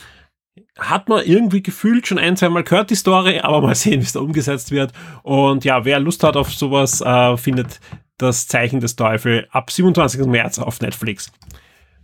Hat 0.79 1.09
man 1.09 1.25
irgendwie 1.25 1.63
gefühlt 1.63 2.07
schon 2.07 2.19
ein, 2.19 2.37
zwei 2.37 2.49
Mal 2.49 2.65
gehört, 2.65 2.91
die 2.91 2.95
Story, 2.95 3.41
aber 3.41 3.61
mal 3.61 3.75
sehen, 3.77 4.01
wie 4.01 4.05
es 4.05 4.13
da 4.13 4.21
umgesetzt 4.21 4.71
wird. 4.71 4.93
Und 5.23 5.65
ja, 5.65 5.85
wer 5.85 6.01
Lust 6.01 6.23
hat 6.23 6.37
auf 6.37 6.53
sowas, 6.53 7.01
äh, 7.01 7.37
findet 7.37 7.81
das 8.19 8.47
Zeichen 8.47 8.81
des 8.81 8.97
Teufels 8.97 9.47
ab 9.51 9.71
27. 9.71 10.27
März 10.27 10.59
auf 10.59 10.81
Netflix. 10.81 11.33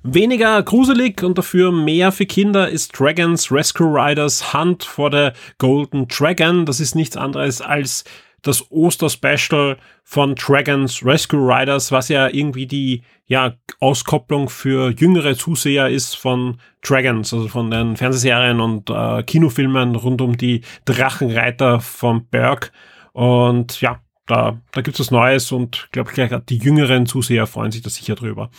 Weniger 0.09 0.63
gruselig 0.63 1.25
und 1.25 1.37
dafür 1.37 1.73
mehr 1.73 2.13
für 2.13 2.27
Kinder 2.27 2.69
ist 2.69 2.97
Dragons 2.97 3.51
Rescue 3.51 3.89
Riders 3.89 4.55
Hunt 4.55 4.85
for 4.85 5.11
the 5.11 5.31
Golden 5.59 6.07
Dragon. 6.07 6.65
Das 6.65 6.79
ist 6.79 6.95
nichts 6.95 7.17
anderes 7.17 7.61
als 7.61 8.05
das 8.43 8.71
Oster-Special 8.71 9.77
von 10.05 10.37
Dragons 10.37 11.05
Rescue 11.05 11.41
Riders, 11.41 11.91
was 11.91 12.09
ja 12.09 12.29
irgendwie 12.29 12.67
die 12.67 13.03
ja, 13.27 13.55
Auskopplung 13.81 14.49
für 14.49 14.91
jüngere 14.91 15.35
Zuseher 15.37 15.89
ist 15.89 16.17
von 16.17 16.59
Dragons, 16.83 17.35
also 17.35 17.49
von 17.49 17.73
den 17.73 17.97
Fernsehserien 17.97 18.61
und 18.61 18.89
äh, 18.89 19.25
Kinofilmen 19.25 19.97
rund 19.97 20.21
um 20.21 20.37
die 20.37 20.61
Drachenreiter 20.85 21.81
von 21.81 22.27
Berg. 22.29 22.71
Und 23.13 23.81
ja, 23.81 23.99
da, 24.27 24.61
da 24.71 24.81
gibt 24.83 24.95
es 24.95 25.01
was 25.01 25.11
Neues 25.11 25.51
und 25.51 25.89
glaube 25.91 26.13
ich, 26.15 26.31
die 26.49 26.59
jüngeren 26.59 27.07
Zuseher 27.07 27.49
freuen 27.49 27.73
sich 27.73 27.83
da 27.83 27.91
sicher 27.91 28.15
drüber. 28.15 28.51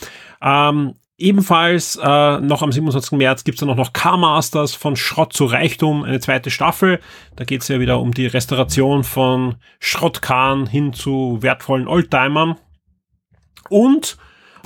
Ähm, 0.42 0.94
Ebenfalls 1.20 1.96
äh, 1.96 2.40
noch 2.40 2.62
am 2.62 2.70
27. 2.70 3.18
März 3.18 3.42
gibt's 3.42 3.58
dann 3.58 3.70
auch 3.70 3.76
noch 3.76 3.92
Car-Masters 3.92 4.74
von 4.74 4.94
Schrott 4.94 5.32
zu 5.32 5.46
Reichtum, 5.46 6.04
eine 6.04 6.20
zweite 6.20 6.48
Staffel. 6.48 7.00
Da 7.34 7.42
geht's 7.42 7.66
ja 7.66 7.80
wieder 7.80 8.00
um 8.00 8.14
die 8.14 8.28
Restauration 8.28 9.02
von 9.02 9.56
Schrottkahn 9.80 10.68
hin 10.68 10.92
zu 10.92 11.38
wertvollen 11.40 11.88
Oldtimern. 11.88 12.56
Und 13.68 14.16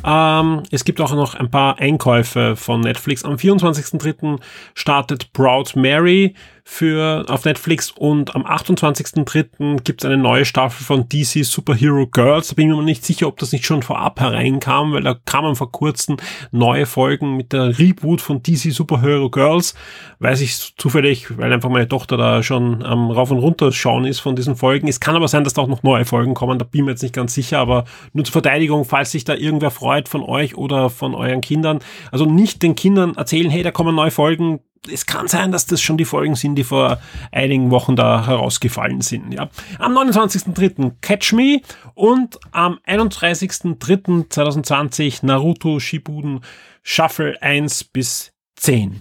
ähm, 0.04 0.62
es 0.70 0.84
gibt 0.84 1.00
auch 1.00 1.14
noch 1.14 1.34
ein 1.34 1.50
paar 1.50 1.78
Einkäufe 1.78 2.54
von 2.54 2.82
Netflix. 2.82 3.24
Am 3.24 3.36
24.03. 3.36 4.38
startet 4.74 5.32
Proud 5.32 5.74
Mary 5.74 6.34
für 6.64 7.24
auf 7.28 7.44
Netflix 7.44 7.90
und 7.90 8.34
am 8.34 8.46
28.03. 8.46 9.82
gibt 9.82 10.02
es 10.02 10.06
eine 10.06 10.16
neue 10.16 10.44
Staffel 10.44 10.84
von 10.84 11.08
DC 11.08 11.44
Superhero 11.44 12.06
Girls. 12.06 12.48
Da 12.48 12.54
bin 12.54 12.70
ich 12.70 12.76
mir 12.76 12.82
nicht 12.82 13.04
sicher, 13.04 13.26
ob 13.26 13.38
das 13.38 13.52
nicht 13.52 13.64
schon 13.64 13.82
vorab 13.82 14.20
hereinkam, 14.20 14.92
weil 14.92 15.02
da 15.02 15.14
kamen 15.14 15.56
vor 15.56 15.72
kurzem 15.72 16.16
neue 16.52 16.86
Folgen 16.86 17.36
mit 17.36 17.52
der 17.52 17.78
Reboot 17.78 18.20
von 18.20 18.42
DC 18.42 18.72
Superhero 18.72 19.28
Girls. 19.28 19.74
Weiß 20.20 20.40
ich 20.40 20.76
zufällig, 20.76 21.36
weil 21.36 21.52
einfach 21.52 21.68
meine 21.68 21.88
Tochter 21.88 22.16
da 22.16 22.42
schon 22.42 22.82
am 22.84 23.10
Rauf 23.10 23.30
und 23.30 23.38
Runter 23.38 23.72
schauen 23.72 24.04
ist 24.04 24.20
von 24.20 24.36
diesen 24.36 24.54
Folgen. 24.54 24.86
Es 24.86 25.00
kann 25.00 25.16
aber 25.16 25.28
sein, 25.28 25.44
dass 25.44 25.54
da 25.54 25.62
auch 25.62 25.68
noch 25.68 25.82
neue 25.82 26.04
Folgen 26.04 26.34
kommen, 26.34 26.58
da 26.58 26.64
bin 26.64 26.80
ich 26.80 26.84
mir 26.84 26.90
jetzt 26.92 27.02
nicht 27.02 27.14
ganz 27.14 27.34
sicher, 27.34 27.58
aber 27.58 27.84
nur 28.12 28.24
zur 28.24 28.32
Verteidigung, 28.32 28.84
falls 28.84 29.10
sich 29.10 29.24
da 29.24 29.34
irgendwer 29.34 29.70
freut 29.70 30.08
von 30.08 30.22
euch 30.22 30.56
oder 30.56 30.90
von 30.90 31.14
euren 31.14 31.40
Kindern. 31.40 31.80
Also 32.10 32.24
nicht 32.24 32.62
den 32.62 32.76
Kindern 32.76 33.16
erzählen, 33.16 33.50
hey, 33.50 33.62
da 33.62 33.72
kommen 33.72 33.94
neue 33.94 34.10
Folgen, 34.10 34.60
es 34.90 35.06
kann 35.06 35.28
sein, 35.28 35.52
dass 35.52 35.66
das 35.66 35.80
schon 35.80 35.96
die 35.96 36.04
Folgen 36.04 36.34
sind, 36.34 36.56
die 36.56 36.64
vor 36.64 36.98
einigen 37.30 37.70
Wochen 37.70 37.94
da 37.94 38.26
herausgefallen 38.26 39.00
sind. 39.00 39.32
Ja. 39.32 39.48
Am 39.78 39.96
29.03. 39.96 40.94
Catch 41.00 41.32
Me 41.32 41.60
und 41.94 42.40
am 42.50 42.80
31.03.2020 42.86 45.24
Naruto 45.24 45.78
Shippuden 45.78 46.40
Shuffle 46.82 47.40
1 47.40 47.84
bis 47.84 48.32
10. 48.56 49.00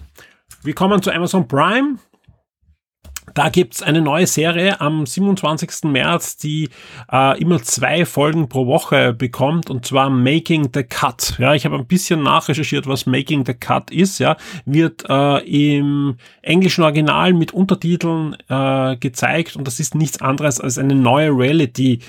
Wir 0.62 0.74
kommen 0.74 1.02
zu 1.02 1.10
Amazon 1.10 1.48
Prime. 1.48 1.98
Da 3.34 3.48
gibt's 3.48 3.82
eine 3.82 4.00
neue 4.00 4.26
Serie 4.26 4.80
am 4.80 5.06
27. 5.06 5.84
März, 5.84 6.36
die 6.36 6.68
äh, 7.10 7.40
immer 7.40 7.62
zwei 7.62 8.04
Folgen 8.04 8.48
pro 8.48 8.66
Woche 8.66 9.12
bekommt, 9.12 9.70
und 9.70 9.86
zwar 9.86 10.10
Making 10.10 10.70
the 10.74 10.82
Cut. 10.82 11.36
Ja, 11.38 11.54
ich 11.54 11.64
habe 11.64 11.76
ein 11.76 11.86
bisschen 11.86 12.22
nachrecherchiert, 12.22 12.86
was 12.86 13.06
Making 13.06 13.46
the 13.46 13.54
Cut 13.54 13.90
ist. 13.90 14.18
Ja, 14.18 14.36
wird 14.66 15.04
äh, 15.08 15.38
im 15.72 16.16
englischen 16.42 16.84
Original 16.84 17.32
mit 17.32 17.52
Untertiteln 17.52 18.36
äh, 18.48 18.96
gezeigt 18.96 19.56
und 19.56 19.66
das 19.66 19.80
ist 19.80 19.94
nichts 19.94 20.20
anderes 20.20 20.60
als 20.60 20.78
eine 20.78 20.94
neue 20.94 21.30
Reality. 21.30 22.00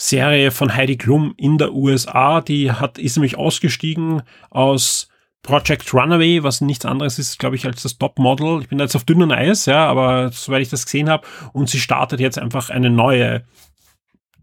Serie 0.00 0.52
von 0.52 0.76
Heidi 0.76 0.96
Klum 0.96 1.34
in 1.36 1.58
der 1.58 1.74
USA, 1.74 2.40
die 2.40 2.70
hat, 2.70 2.98
ist 2.98 3.16
nämlich 3.16 3.36
ausgestiegen 3.36 4.22
aus 4.48 5.08
Project 5.42 5.94
Runaway, 5.94 6.42
was 6.42 6.60
nichts 6.60 6.84
anderes 6.84 7.18
ist, 7.18 7.38
glaube 7.38 7.56
ich, 7.56 7.64
als 7.64 7.82
das 7.82 7.98
Top-Model. 7.98 8.60
Ich 8.60 8.68
bin 8.68 8.78
da 8.78 8.84
jetzt 8.84 8.96
auf 8.96 9.04
dünnem 9.04 9.30
Eis, 9.30 9.66
ja, 9.66 9.86
aber 9.86 10.30
soweit 10.32 10.62
ich 10.62 10.68
das 10.68 10.84
gesehen 10.84 11.08
habe. 11.08 11.26
Und 11.52 11.68
sie 11.68 11.80
startet 11.80 12.20
jetzt 12.20 12.38
einfach 12.38 12.70
eine 12.70 12.90
neue 12.90 13.44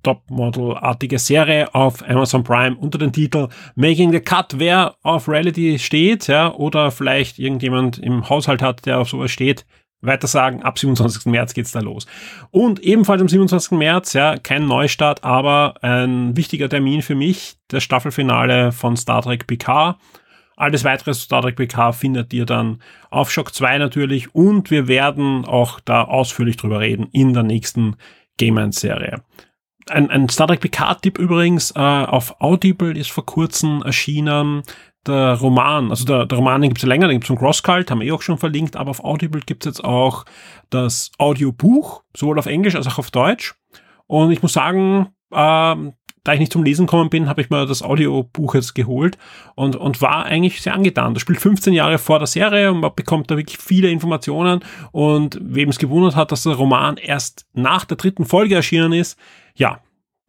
Top-Model-artige 0.03 1.19
Serie 1.19 1.73
auf 1.73 2.08
Amazon 2.08 2.43
Prime 2.43 2.75
unter 2.77 2.97
dem 2.97 3.12
Titel 3.12 3.49
Making 3.75 4.12
the 4.12 4.19
Cut. 4.19 4.53
Wer 4.58 4.95
auf 5.01 5.27
Reality 5.27 5.79
steht, 5.79 6.27
ja, 6.27 6.53
oder 6.53 6.91
vielleicht 6.91 7.39
irgendjemand 7.39 7.97
im 7.97 8.29
Haushalt 8.29 8.62
hat, 8.62 8.86
der 8.86 8.99
auf 8.99 9.10
sowas 9.10 9.31
steht, 9.31 9.65
weiter 10.01 10.27
sagen, 10.27 10.62
ab 10.62 10.77
27. 10.77 11.25
März 11.25 11.55
geht's 11.55 11.71
da 11.71 11.79
los. 11.79 12.05
Und 12.51 12.79
ebenfalls 12.81 13.21
am 13.21 13.27
27. 13.27 13.71
März, 13.71 14.13
ja, 14.13 14.38
kein 14.38 14.67
Neustart, 14.67 15.23
aber 15.23 15.75
ein 15.81 16.38
wichtiger 16.38 16.69
Termin 16.69 17.01
für 17.01 17.15
mich, 17.15 17.55
das 17.69 17.84
Staffelfinale 17.84 18.71
von 18.71 18.97
Star 18.97 19.23
Trek 19.23 19.47
Picard 19.47 19.97
alles 20.55 20.83
weitere 20.83 21.13
Star 21.13 21.41
Trek 21.41 21.55
PK 21.55 21.91
findet 21.91 22.33
ihr 22.33 22.45
dann 22.45 22.81
auf 23.09 23.31
Shock 23.31 23.53
2 23.53 23.77
natürlich 23.77 24.33
und 24.33 24.71
wir 24.71 24.87
werden 24.87 25.45
auch 25.45 25.79
da 25.79 26.03
ausführlich 26.03 26.57
drüber 26.57 26.79
reden 26.79 27.07
in 27.11 27.33
der 27.33 27.43
nächsten 27.43 27.95
Game 28.37 28.71
Serie. 28.71 29.23
Ein, 29.89 30.09
ein 30.09 30.29
Star 30.29 30.47
Trek 30.47 30.61
PK-Tipp 30.61 31.19
übrigens 31.19 31.71
äh, 31.71 31.79
auf 31.79 32.39
Audible 32.41 32.97
ist 32.97 33.11
vor 33.11 33.25
kurzem 33.25 33.81
erschienen 33.83 34.63
der 35.05 35.33
Roman, 35.33 35.91
also 35.91 36.05
der, 36.05 36.25
der 36.25 36.37
Roman, 36.37 36.61
den 36.61 36.69
gibt's 36.69 36.81
ja 36.81 36.89
länger, 36.89 37.07
den 37.07 37.17
gibt's 37.17 37.27
von 37.27 37.37
Crosscult, 37.37 37.91
haben 37.91 37.99
wir 37.99 38.07
eh 38.07 38.11
auch 38.11 38.23
schon 38.23 38.39
verlinkt, 38.39 38.75
aber 38.75 38.89
auf 38.89 39.03
Audible 39.03 39.41
gibt's 39.45 39.67
jetzt 39.67 39.83
auch 39.83 40.25
das 40.71 41.11
Audiobuch, 41.19 42.03
sowohl 42.15 42.39
auf 42.39 42.47
Englisch 42.47 42.75
als 42.75 42.87
auch 42.87 42.97
auf 42.97 43.11
Deutsch. 43.11 43.53
Und 44.07 44.31
ich 44.31 44.41
muss 44.41 44.53
sagen, 44.53 45.09
äh, 45.31 45.75
da 46.25 46.33
ich 46.33 46.39
nicht 46.39 46.51
zum 46.51 46.63
Lesen 46.63 46.88
gekommen 46.88 47.09
bin, 47.09 47.29
habe 47.29 47.39
ich 47.39 47.49
mir 47.49 47.65
das 47.65 47.83
Audiobuch 47.83 48.55
jetzt 48.55 48.73
geholt 48.73 49.17
und, 49.53 49.75
und 49.75 50.01
war 50.01 50.25
eigentlich 50.25 50.61
sehr 50.61 50.73
angetan. 50.73 51.13
Das 51.13 51.21
spielt 51.21 51.39
15 51.39 51.71
Jahre 51.71 51.99
vor 51.99 52.17
der 52.19 52.27
Serie 52.27 52.71
und 52.71 52.81
man 52.81 52.91
bekommt 52.93 53.31
da 53.31 53.38
wirklich 53.38 53.59
viele 53.59 53.89
Informationen 53.89 54.61
und 54.91 55.39
wem 55.39 55.69
es 55.69 55.77
gewundert 55.77 56.15
hat, 56.15 56.31
dass 56.31 56.43
der 56.43 56.55
Roman 56.55 56.97
erst 56.97 57.45
nach 57.53 57.85
der 57.85 57.97
dritten 57.97 58.25
Folge 58.25 58.55
erschienen 58.55 58.91
ist, 58.91 59.17
ja, 59.55 59.79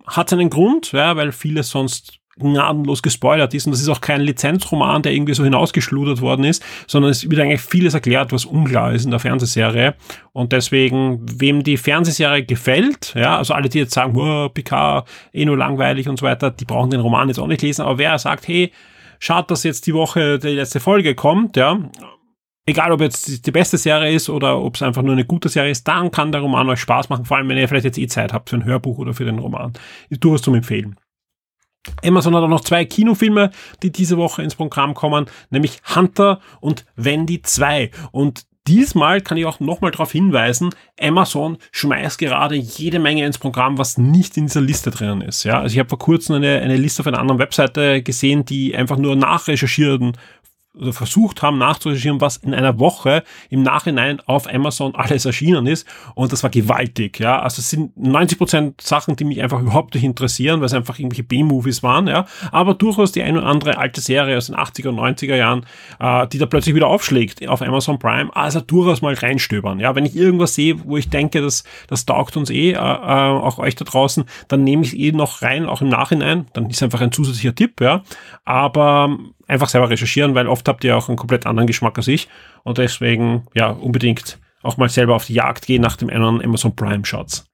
hat 0.06 0.28
seinen 0.28 0.50
Grund, 0.50 0.92
ja, 0.92 1.16
weil 1.16 1.32
viele 1.32 1.62
sonst 1.62 2.20
gnadenlos 2.38 3.02
gespoilert 3.02 3.54
ist. 3.54 3.66
Und 3.66 3.72
das 3.72 3.80
ist 3.80 3.88
auch 3.88 4.00
kein 4.00 4.20
Lizenzroman, 4.20 5.02
der 5.02 5.12
irgendwie 5.12 5.34
so 5.34 5.44
hinausgeschludert 5.44 6.20
worden 6.20 6.44
ist, 6.44 6.62
sondern 6.86 7.10
es 7.10 7.28
wird 7.28 7.40
eigentlich 7.40 7.60
vieles 7.60 7.94
erklärt, 7.94 8.32
was 8.32 8.44
unklar 8.44 8.92
ist 8.92 9.04
in 9.04 9.10
der 9.10 9.20
Fernsehserie. 9.20 9.94
Und 10.32 10.52
deswegen, 10.52 11.24
wem 11.40 11.62
die 11.62 11.76
Fernsehserie 11.76 12.44
gefällt, 12.44 13.14
ja, 13.16 13.38
also 13.38 13.54
alle, 13.54 13.68
die 13.68 13.78
jetzt 13.78 13.94
sagen, 13.94 14.16
oh, 14.16 14.48
Picard, 14.48 15.08
eh 15.32 15.44
nur 15.44 15.56
langweilig 15.56 16.08
und 16.08 16.18
so 16.18 16.26
weiter, 16.26 16.50
die 16.50 16.64
brauchen 16.64 16.90
den 16.90 17.00
Roman 17.00 17.28
jetzt 17.28 17.38
auch 17.38 17.46
nicht 17.46 17.62
lesen. 17.62 17.82
Aber 17.82 17.98
wer 17.98 18.18
sagt, 18.18 18.46
hey, 18.48 18.72
schaut, 19.18 19.50
dass 19.50 19.62
jetzt 19.62 19.86
die 19.86 19.94
Woche 19.94 20.38
die 20.38 20.48
letzte 20.48 20.80
Folge 20.80 21.14
kommt, 21.14 21.56
ja, 21.56 21.78
egal 22.66 22.92
ob 22.92 23.00
jetzt 23.00 23.46
die 23.46 23.50
beste 23.50 23.78
Serie 23.78 24.12
ist 24.12 24.28
oder 24.28 24.60
ob 24.60 24.74
es 24.74 24.82
einfach 24.82 25.02
nur 25.02 25.12
eine 25.12 25.24
gute 25.24 25.48
Serie 25.48 25.70
ist, 25.70 25.86
dann 25.88 26.10
kann 26.10 26.32
der 26.32 26.42
Roman 26.42 26.68
euch 26.68 26.80
Spaß 26.80 27.08
machen, 27.08 27.24
vor 27.24 27.36
allem 27.38 27.48
wenn 27.48 27.56
ihr 27.56 27.68
vielleicht 27.68 27.86
jetzt 27.86 27.98
eh 27.98 28.08
Zeit 28.08 28.32
habt 28.32 28.50
für 28.50 28.56
ein 28.56 28.64
Hörbuch 28.64 28.98
oder 28.98 29.14
für 29.14 29.24
den 29.24 29.38
Roman. 29.38 29.72
Durchaus 30.10 30.42
zum 30.42 30.54
Empfehlen. 30.54 30.96
Amazon 32.04 32.34
hat 32.34 32.42
auch 32.42 32.48
noch 32.48 32.60
zwei 32.60 32.84
Kinofilme, 32.84 33.50
die 33.82 33.92
diese 33.92 34.16
Woche 34.16 34.42
ins 34.42 34.54
Programm 34.54 34.94
kommen, 34.94 35.26
nämlich 35.50 35.80
Hunter 35.94 36.40
und 36.60 36.84
Wendy 36.96 37.42
2. 37.42 37.90
Und 38.12 38.46
diesmal 38.66 39.20
kann 39.20 39.38
ich 39.38 39.46
auch 39.46 39.60
nochmal 39.60 39.90
darauf 39.90 40.12
hinweisen, 40.12 40.70
Amazon 41.00 41.58
schmeißt 41.72 42.18
gerade 42.18 42.56
jede 42.56 42.98
Menge 42.98 43.24
ins 43.24 43.38
Programm, 43.38 43.78
was 43.78 43.98
nicht 43.98 44.36
in 44.36 44.46
dieser 44.46 44.60
Liste 44.60 44.90
drin 44.90 45.20
ist. 45.20 45.44
Ja, 45.44 45.60
also 45.60 45.72
ich 45.72 45.78
habe 45.78 45.88
vor 45.88 45.98
kurzem 45.98 46.36
eine, 46.36 46.60
eine 46.60 46.76
Liste 46.76 47.02
auf 47.02 47.06
einer 47.06 47.18
anderen 47.18 47.38
Webseite 47.38 48.02
gesehen, 48.02 48.44
die 48.44 48.74
einfach 48.74 48.96
nur 48.96 49.16
nachrecherchierten 49.16 50.16
oder 50.76 50.92
versucht 50.92 51.42
haben 51.42 51.58
nachzurecherchieren, 51.58 52.20
was 52.20 52.36
in 52.38 52.54
einer 52.54 52.78
Woche 52.78 53.22
im 53.50 53.62
Nachhinein 53.62 54.20
auf 54.26 54.52
Amazon 54.52 54.94
alles 54.94 55.24
erschienen 55.24 55.66
ist. 55.66 55.86
Und 56.14 56.32
das 56.32 56.42
war 56.42 56.50
gewaltig, 56.50 57.18
ja. 57.20 57.40
Also 57.40 57.60
es 57.60 57.70
sind 57.70 57.96
90 57.96 58.38
Prozent 58.38 58.80
Sachen, 58.80 59.16
die 59.16 59.24
mich 59.24 59.42
einfach 59.42 59.60
überhaupt 59.60 59.94
nicht 59.94 60.04
interessieren, 60.04 60.60
weil 60.60 60.66
es 60.66 60.74
einfach 60.74 60.98
irgendwelche 60.98 61.24
B-Movies 61.24 61.82
waren, 61.82 62.06
ja. 62.06 62.26
Aber 62.52 62.74
durchaus 62.74 63.12
die 63.12 63.22
eine 63.22 63.38
oder 63.38 63.48
andere 63.48 63.78
alte 63.78 64.00
Serie 64.00 64.36
aus 64.36 64.46
den 64.46 64.56
80er 64.56 64.88
und 64.88 64.98
90er 64.98 65.36
Jahren, 65.36 65.66
äh, 65.98 66.26
die 66.28 66.38
da 66.38 66.46
plötzlich 66.46 66.74
wieder 66.74 66.88
aufschlägt 66.88 67.46
auf 67.48 67.62
Amazon 67.62 67.98
Prime. 67.98 68.34
Also 68.34 68.60
durchaus 68.60 69.02
mal 69.02 69.14
reinstöbern, 69.14 69.80
ja. 69.80 69.94
Wenn 69.94 70.04
ich 70.04 70.16
irgendwas 70.16 70.54
sehe, 70.54 70.76
wo 70.84 70.96
ich 70.96 71.08
denke, 71.08 71.40
das, 71.40 71.64
das 71.88 72.06
taugt 72.06 72.36
uns 72.36 72.50
eh, 72.50 72.72
äh, 72.72 72.74
äh 72.74 72.76
auch 72.76 73.58
euch 73.58 73.76
da 73.76 73.84
draußen, 73.84 74.24
dann 74.48 74.64
nehme 74.64 74.82
ich 74.82 74.88
es 74.88 74.94
eh 74.94 75.12
noch 75.12 75.42
rein, 75.42 75.66
auch 75.66 75.80
im 75.80 75.88
Nachhinein. 75.88 76.46
Dann 76.52 76.68
ist 76.68 76.82
einfach 76.82 77.00
ein 77.00 77.12
zusätzlicher 77.12 77.54
Tipp, 77.54 77.80
ja. 77.80 78.02
Aber 78.44 79.18
einfach 79.46 79.68
selber 79.68 79.90
recherchieren, 79.90 80.34
weil 80.34 80.48
oft 80.48 80.66
habt 80.68 80.84
ihr 80.84 80.96
auch 80.96 81.08
einen 81.08 81.16
komplett 81.16 81.46
anderen 81.46 81.66
Geschmack 81.66 81.96
als 81.98 82.08
ich 82.08 82.28
und 82.64 82.78
deswegen 82.78 83.46
ja 83.54 83.70
unbedingt 83.70 84.38
auch 84.62 84.76
mal 84.76 84.88
selber 84.88 85.14
auf 85.14 85.26
die 85.26 85.34
Jagd 85.34 85.66
gehen 85.66 85.82
nach 85.82 85.96
dem 85.96 86.10
einen 86.10 86.42
Amazon 86.42 86.74
Prime 86.74 87.04
Shots. 87.04 87.48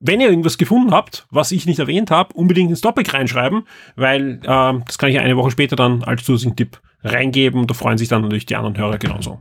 Wenn 0.00 0.20
ihr 0.20 0.28
irgendwas 0.28 0.58
gefunden 0.58 0.92
habt, 0.92 1.26
was 1.30 1.50
ich 1.50 1.66
nicht 1.66 1.80
erwähnt 1.80 2.10
habe, 2.10 2.32
unbedingt 2.34 2.70
ins 2.70 2.80
Topic 2.80 3.10
reinschreiben, 3.10 3.66
weil 3.96 4.40
äh, 4.44 4.80
das 4.86 4.98
kann 4.98 5.10
ich 5.10 5.18
eine 5.18 5.36
Woche 5.36 5.50
später 5.50 5.74
dann 5.74 6.04
als 6.04 6.22
zusätzlichen 6.22 6.56
Tipp 6.56 6.80
reingeben. 7.02 7.66
Da 7.66 7.74
freuen 7.74 7.98
sich 7.98 8.08
dann 8.08 8.22
natürlich 8.22 8.46
die 8.46 8.54
anderen 8.54 8.78
Hörer 8.78 8.98
genauso. 8.98 9.40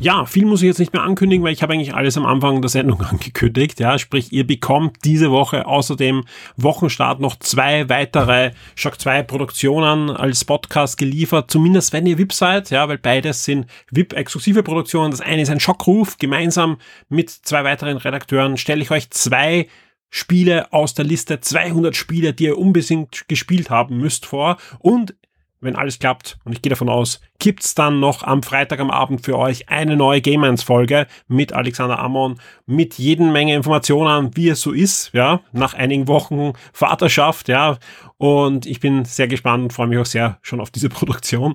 Ja, 0.00 0.26
viel 0.26 0.46
muss 0.46 0.62
ich 0.62 0.68
jetzt 0.68 0.78
nicht 0.78 0.92
mehr 0.92 1.02
ankündigen, 1.02 1.44
weil 1.44 1.52
ich 1.52 1.60
habe 1.60 1.72
eigentlich 1.72 1.92
alles 1.92 2.16
am 2.16 2.24
Anfang 2.24 2.62
der 2.62 2.68
Sendung 2.68 3.00
angekündigt. 3.10 3.80
Ja, 3.80 3.98
sprich, 3.98 4.32
ihr 4.32 4.46
bekommt 4.46 4.98
diese 5.04 5.32
Woche 5.32 5.66
außerdem 5.66 6.22
Wochenstart 6.56 7.18
noch 7.18 7.36
zwei 7.40 7.88
weitere 7.88 8.52
Shock 8.76 9.00
2 9.00 9.24
Produktionen 9.24 10.10
als 10.10 10.44
Podcast 10.44 10.98
geliefert, 10.98 11.50
zumindest 11.50 11.92
wenn 11.92 12.06
ihr 12.06 12.16
VIP 12.16 12.32
seid, 12.32 12.70
ja, 12.70 12.88
weil 12.88 12.98
beides 12.98 13.44
sind 13.44 13.66
VIP-exklusive 13.90 14.62
Produktionen. 14.62 15.10
Das 15.10 15.20
eine 15.20 15.42
ist 15.42 15.50
ein 15.50 15.58
Schockruf, 15.58 16.16
gemeinsam 16.16 16.76
mit 17.08 17.30
zwei 17.30 17.64
weiteren 17.64 17.96
Redakteuren 17.96 18.56
stelle 18.56 18.82
ich 18.82 18.92
euch 18.92 19.10
zwei 19.10 19.66
Spiele 20.10 20.72
aus 20.72 20.94
der 20.94 21.06
Liste 21.06 21.40
200 21.40 21.96
Spiele, 21.96 22.32
die 22.34 22.44
ihr 22.44 22.58
unbedingt 22.58 23.26
gespielt 23.26 23.68
haben 23.68 23.98
müsst 23.98 24.26
vor 24.26 24.58
und 24.78 25.16
wenn 25.60 25.76
alles 25.76 25.98
klappt, 25.98 26.38
und 26.44 26.52
ich 26.52 26.62
gehe 26.62 26.70
davon 26.70 26.88
aus, 26.88 27.20
gibt's 27.38 27.74
dann 27.74 28.00
noch 28.00 28.22
am 28.22 28.42
Freitag 28.42 28.80
am 28.80 28.90
Abend 28.90 29.24
für 29.24 29.38
euch 29.38 29.68
eine 29.68 29.96
neue 29.96 30.20
Game 30.20 30.44
Folge 30.58 31.06
mit 31.26 31.52
Alexander 31.52 31.98
Amon, 31.98 32.40
mit 32.66 32.94
jeden 32.94 33.32
Menge 33.32 33.54
Informationen, 33.54 34.36
wie 34.36 34.48
es 34.48 34.60
so 34.60 34.72
ist, 34.72 35.10
ja, 35.12 35.40
nach 35.52 35.74
einigen 35.74 36.08
Wochen 36.08 36.52
Vaterschaft, 36.72 37.48
ja, 37.48 37.78
und 38.16 38.66
ich 38.66 38.80
bin 38.80 39.04
sehr 39.04 39.28
gespannt 39.28 39.72
freue 39.72 39.86
mich 39.86 39.98
auch 39.98 40.06
sehr 40.06 40.38
schon 40.42 40.60
auf 40.60 40.70
diese 40.70 40.88
Produktion. 40.88 41.54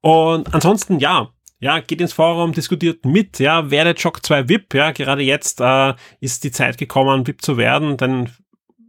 Und 0.00 0.54
ansonsten, 0.54 0.98
ja, 0.98 1.28
ja, 1.60 1.80
geht 1.80 2.00
ins 2.00 2.12
Forum, 2.12 2.52
diskutiert 2.52 3.04
mit, 3.04 3.38
ja, 3.38 3.70
werdet 3.70 4.00
Shock 4.00 4.24
2 4.24 4.48
VIP, 4.48 4.74
ja, 4.74 4.90
gerade 4.90 5.22
jetzt 5.22 5.60
äh, 5.60 5.94
ist 6.20 6.44
die 6.44 6.50
Zeit 6.50 6.78
gekommen, 6.78 7.26
VIP 7.26 7.42
zu 7.42 7.56
werden, 7.56 7.96
denn 7.96 8.30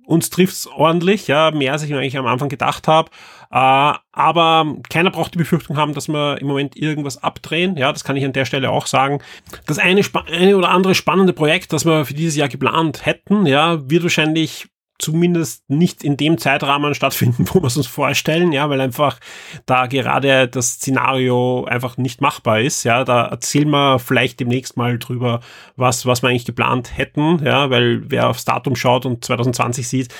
uns 0.05 0.29
trifft's 0.29 0.67
ordentlich, 0.67 1.27
ja, 1.27 1.51
mehr 1.51 1.73
als 1.73 1.83
ich 1.83 1.93
eigentlich 1.93 2.17
am 2.17 2.27
Anfang 2.27 2.49
gedacht 2.49 2.87
habe. 2.87 3.09
Äh, 3.51 3.93
aber 4.11 4.75
keiner 4.89 5.11
braucht 5.11 5.33
die 5.33 5.39
Befürchtung 5.39 5.77
haben, 5.77 5.93
dass 5.93 6.07
wir 6.07 6.39
im 6.39 6.47
Moment 6.47 6.75
irgendwas 6.75 7.21
abdrehen. 7.23 7.77
Ja, 7.77 7.91
das 7.91 8.03
kann 8.03 8.15
ich 8.15 8.25
an 8.25 8.33
der 8.33 8.45
Stelle 8.45 8.69
auch 8.69 8.87
sagen. 8.87 9.19
Das 9.65 9.79
eine, 9.79 10.01
eine 10.31 10.57
oder 10.57 10.69
andere 10.69 10.95
spannende 10.95 11.33
Projekt, 11.33 11.73
das 11.73 11.85
wir 11.85 12.05
für 12.05 12.13
dieses 12.13 12.35
Jahr 12.35 12.49
geplant 12.49 13.05
hätten, 13.05 13.45
ja, 13.45 13.89
wird 13.89 14.03
wahrscheinlich 14.03 14.67
zumindest 14.97 15.69
nicht 15.69 16.03
in 16.03 16.17
dem 16.17 16.37
Zeitrahmen 16.37 16.95
stattfinden, 16.95 17.45
wo 17.53 17.61
wir 17.61 17.67
es 17.67 17.77
uns 17.77 17.87
vorstellen, 17.87 18.51
ja, 18.51 18.69
weil 18.69 18.81
einfach 18.81 19.19
da 19.65 19.87
gerade 19.87 20.47
das 20.47 20.73
Szenario 20.73 21.65
einfach 21.65 21.97
nicht 21.97 22.21
machbar 22.21 22.61
ist, 22.61 22.83
ja, 22.83 23.03
da 23.03 23.25
erzählen 23.25 23.69
wir 23.69 23.99
vielleicht 23.99 24.39
demnächst 24.39 24.77
mal 24.77 24.97
drüber, 24.97 25.41
was, 25.75 26.05
was 26.05 26.21
wir 26.21 26.29
eigentlich 26.29 26.45
geplant 26.45 26.97
hätten, 26.97 27.43
ja, 27.43 27.69
weil 27.69 28.09
wer 28.09 28.29
aufs 28.29 28.45
Datum 28.45 28.75
schaut 28.75 29.05
und 29.05 29.23
2020 29.25 29.87
sieht, 29.87 30.13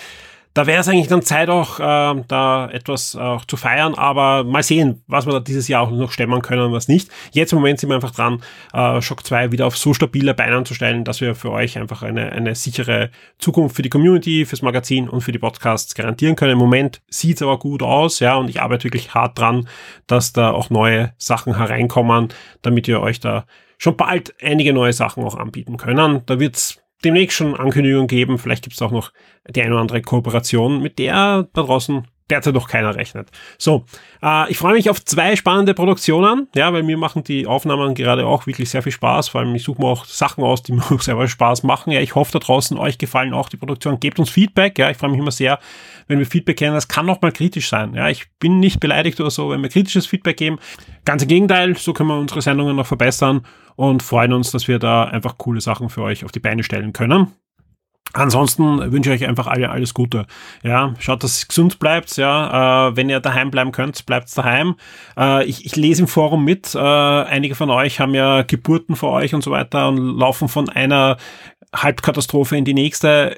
da 0.56 0.66
wäre 0.66 0.80
es 0.80 0.88
eigentlich 0.88 1.10
dann 1.10 1.22
Zeit 1.22 1.50
auch, 1.50 1.82
äh, 1.82 2.24
da 2.28 2.70
etwas 2.72 3.16
auch 3.18 3.44
zu 3.44 3.58
feiern, 3.58 3.94
aber 3.94 4.46
mal 4.46 4.64
sehen, 4.64 5.04
was 5.06 5.26
wir 5.26 5.34
da 5.34 5.42
dieses 5.42 5.68
Jahr 5.68 5.82
auch 5.84 5.92
noch 5.92 6.14
stemmen 6.14 6.42
können 6.42 6.62
und 6.62 6.72
was 6.72 6.88
nicht. 6.88 7.10
Jetzt 7.34 7.52
im 7.52 7.60
Moment 7.60 7.80
sind 7.80 7.90
wir 7.90 7.96
einfach 7.96 8.12
dran, 8.12 8.42
äh, 8.74 9.02
Shock 9.02 9.26
2 9.26 9.52
wieder 9.52 9.68
auf 9.68 9.78
so 9.78 9.94
stabile 9.94 10.34
Beine 10.34 10.64
zu 10.64 10.74
stellen, 10.74 11.04
dass 11.04 11.20
wir 11.20 11.36
für 11.36 11.52
euch 11.52 11.78
einfach 11.78 12.04
eine, 12.04 12.32
eine 12.32 12.56
sichere 12.56 13.12
Zukunft 13.38 13.76
für 13.76 13.82
die 13.82 13.90
Community, 13.90 14.46
fürs 14.46 14.62
Magazin 14.62 15.10
und 15.10 15.22
für 15.22 15.34
die 15.34 15.40
Podcasts 15.40 15.94
garantieren 15.94 16.38
können. 16.38 16.54
Im 16.54 16.60
Moment 16.60 17.02
sieht's 17.10 17.42
aber 17.42 17.60
gut 17.60 17.84
aus, 17.84 18.22
ja, 18.22 18.36
und 18.36 18.50
ich 18.50 18.62
arbeite 18.62 18.86
wirklich 18.86 19.14
hart 19.14 19.38
dran, 19.38 19.68
dass 20.08 20.32
da 20.32 20.52
auch 20.52 20.70
neue 20.70 21.14
Sachen 21.18 21.58
hereinkommen, 21.58 22.30
damit 22.62 22.88
wir 22.88 23.02
euch 23.02 23.20
da 23.20 23.46
schon 23.78 23.98
bald 23.98 24.34
einige 24.42 24.72
neue 24.72 24.94
Sachen 24.94 25.22
auch 25.26 25.36
anbieten 25.36 25.76
können. 25.76 26.22
Da 26.26 26.40
wird's 26.40 26.80
demnächst 27.04 27.38
schon 27.38 27.56
Ankündigungen 27.56 28.08
geben. 28.08 28.38
Vielleicht 28.38 28.64
gibt 28.64 28.76
es 28.76 28.82
auch 28.82 28.92
noch 28.92 29.12
die 29.50 29.62
eine 29.62 29.72
oder 29.74 29.82
andere 29.82 30.02
Kooperation, 30.02 30.82
mit 30.82 31.00
der 31.00 31.48
da 31.54 31.64
draußen 31.64 32.08
derzeit 32.30 32.56
noch 32.56 32.68
keiner 32.68 32.96
rechnet. 32.96 33.30
So, 33.58 33.86
äh, 34.24 34.50
ich 34.50 34.58
freue 34.58 34.74
mich 34.74 34.90
auf 34.90 35.04
zwei 35.04 35.36
spannende 35.36 35.74
Produktionen, 35.74 36.48
ja, 36.56 36.74
weil 36.74 36.84
mir 36.84 36.98
machen 36.98 37.24
die 37.24 37.46
Aufnahmen 37.46 37.94
gerade 37.94 38.26
auch 38.26 38.48
wirklich 38.48 38.70
sehr 38.70 38.82
viel 38.82 38.92
Spaß. 38.92 39.30
Vor 39.30 39.42
allem, 39.42 39.54
ich 39.54 39.64
suche 39.64 39.82
mir 39.82 39.88
auch 39.88 40.06
Sachen 40.06 40.44
aus, 40.44 40.64
die 40.64 40.72
mir 40.74 40.84
auch 40.92 41.02
selber 41.02 41.28
Spaß 41.28 41.64
machen. 41.64 41.92
Ja, 41.92 42.00
ich 42.00 42.16
hoffe 42.16 42.32
da 42.34 42.40
draußen, 42.40 42.78
euch 42.78 42.98
gefallen 42.98 43.34
auch 43.34 43.50
die 43.50 43.58
Produktionen. 43.58 44.00
Gebt 44.00 44.20
uns 44.20 44.30
Feedback, 44.30 44.80
ja, 44.80 44.90
ich 44.90 44.98
freue 44.98 45.12
mich 45.12 45.20
immer 45.20 45.32
sehr, 45.32 45.60
wenn 46.08 46.20
wir 46.20 46.26
Feedback 46.26 46.58
kennen. 46.58 46.74
Das 46.74 46.88
kann 46.88 47.10
auch 47.10 47.22
mal 47.22 47.32
kritisch 47.32 47.70
sein. 47.70 47.94
Ja, 47.94 48.10
ich 48.10 48.26
bin 48.40 48.60
nicht 48.60 48.80
beleidigt 48.80 49.20
oder 49.20 49.32
so, 49.32 49.50
wenn 49.50 49.62
wir 49.62 49.70
kritisches 49.70 50.08
Feedback 50.08 50.38
geben. 50.38 50.58
Ganz 51.06 51.22
im 51.22 51.28
Gegenteil, 51.28 51.78
so 51.78 51.94
können 51.94 52.10
wir 52.10 52.18
unsere 52.18 52.42
Sendungen 52.42 52.76
noch 52.76 52.88
verbessern 52.88 53.46
und 53.76 54.02
freuen 54.02 54.34
uns, 54.34 54.52
dass 54.52 54.68
wir 54.68 54.80
da 54.80 55.04
einfach 55.04 55.38
coole 55.38 55.62
Sachen 55.62 55.90
für 55.90 56.02
euch 56.02 56.26
auf 56.26 56.32
die 56.32 56.40
Beine 56.40 56.64
stellen 56.64 56.94
können. 56.94 57.34
Ansonsten 58.14 58.92
wünsche 58.92 59.14
ich 59.14 59.22
euch 59.22 59.28
einfach 59.28 59.48
alle 59.48 59.70
alles 59.70 59.94
Gute. 59.94 60.26
Ja, 60.64 60.94
schaut, 61.00 61.24
dass 61.24 61.44
ihr 61.44 61.48
gesund 61.48 61.80
bleibt. 61.80 62.16
Ja, 62.16 62.88
äh, 62.88 62.96
wenn 62.96 63.10
ihr 63.10 63.20
daheim 63.20 63.52
bleiben 63.52 63.72
könnt, 63.72 64.06
bleibt 64.06 64.36
daheim. 64.38 64.76
Äh, 65.18 65.46
ich, 65.46 65.66
ich 65.66 65.76
lese 65.76 66.04
im 66.04 66.08
Forum 66.08 66.46
mit. 66.46 66.76
Äh, 66.76 66.80
einige 66.80 67.56
von 67.56 67.70
euch 67.70 68.00
haben 68.00 68.16
ja 68.16 68.44
Geburten 68.44 68.96
vor 68.96 69.12
euch 69.12 69.34
und 69.34 69.44
so 69.44 69.52
weiter 69.52 69.90
und 69.90 70.18
laufen 70.18 70.48
von 70.48 70.70
einer 70.70 71.18
Halbkatastrophe 71.76 72.56
in 72.56 72.64
die 72.64 72.74
nächste. 72.74 73.38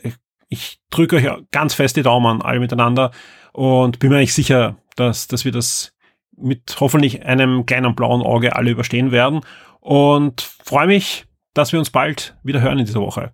Ich 0.49 0.80
drücke 0.91 1.15
euch 1.15 1.27
ganz 1.51 1.73
fest 1.73 1.97
die 1.97 2.03
Daumen 2.03 2.41
alle 2.41 2.60
miteinander 2.60 3.12
und 3.53 3.99
bin 3.99 4.12
mir 4.12 4.17
eigentlich 4.17 4.36
sicher, 4.36 4.77
dass, 4.95 5.27
dass 5.27 5.43
wir 5.43 5.51
das 5.51 5.93
mit 6.38 6.77
hoffentlich 6.80 7.25
einem 7.25 7.65
kleinen 7.65 7.95
blauen 7.95 8.21
Auge 8.21 8.56
alle 8.56 8.69
überstehen 8.69 9.12
werden 9.12 9.41
und 9.80 10.41
freue 10.63 10.88
mich, 10.88 11.25
dass 11.56 11.71
wir 11.71 11.80
uns 11.80 11.89
bald 11.89 12.38
wieder 12.43 12.62
hören 12.62 12.77
in 12.77 12.86
dieser 12.86 13.01
Woche. 13.01 13.34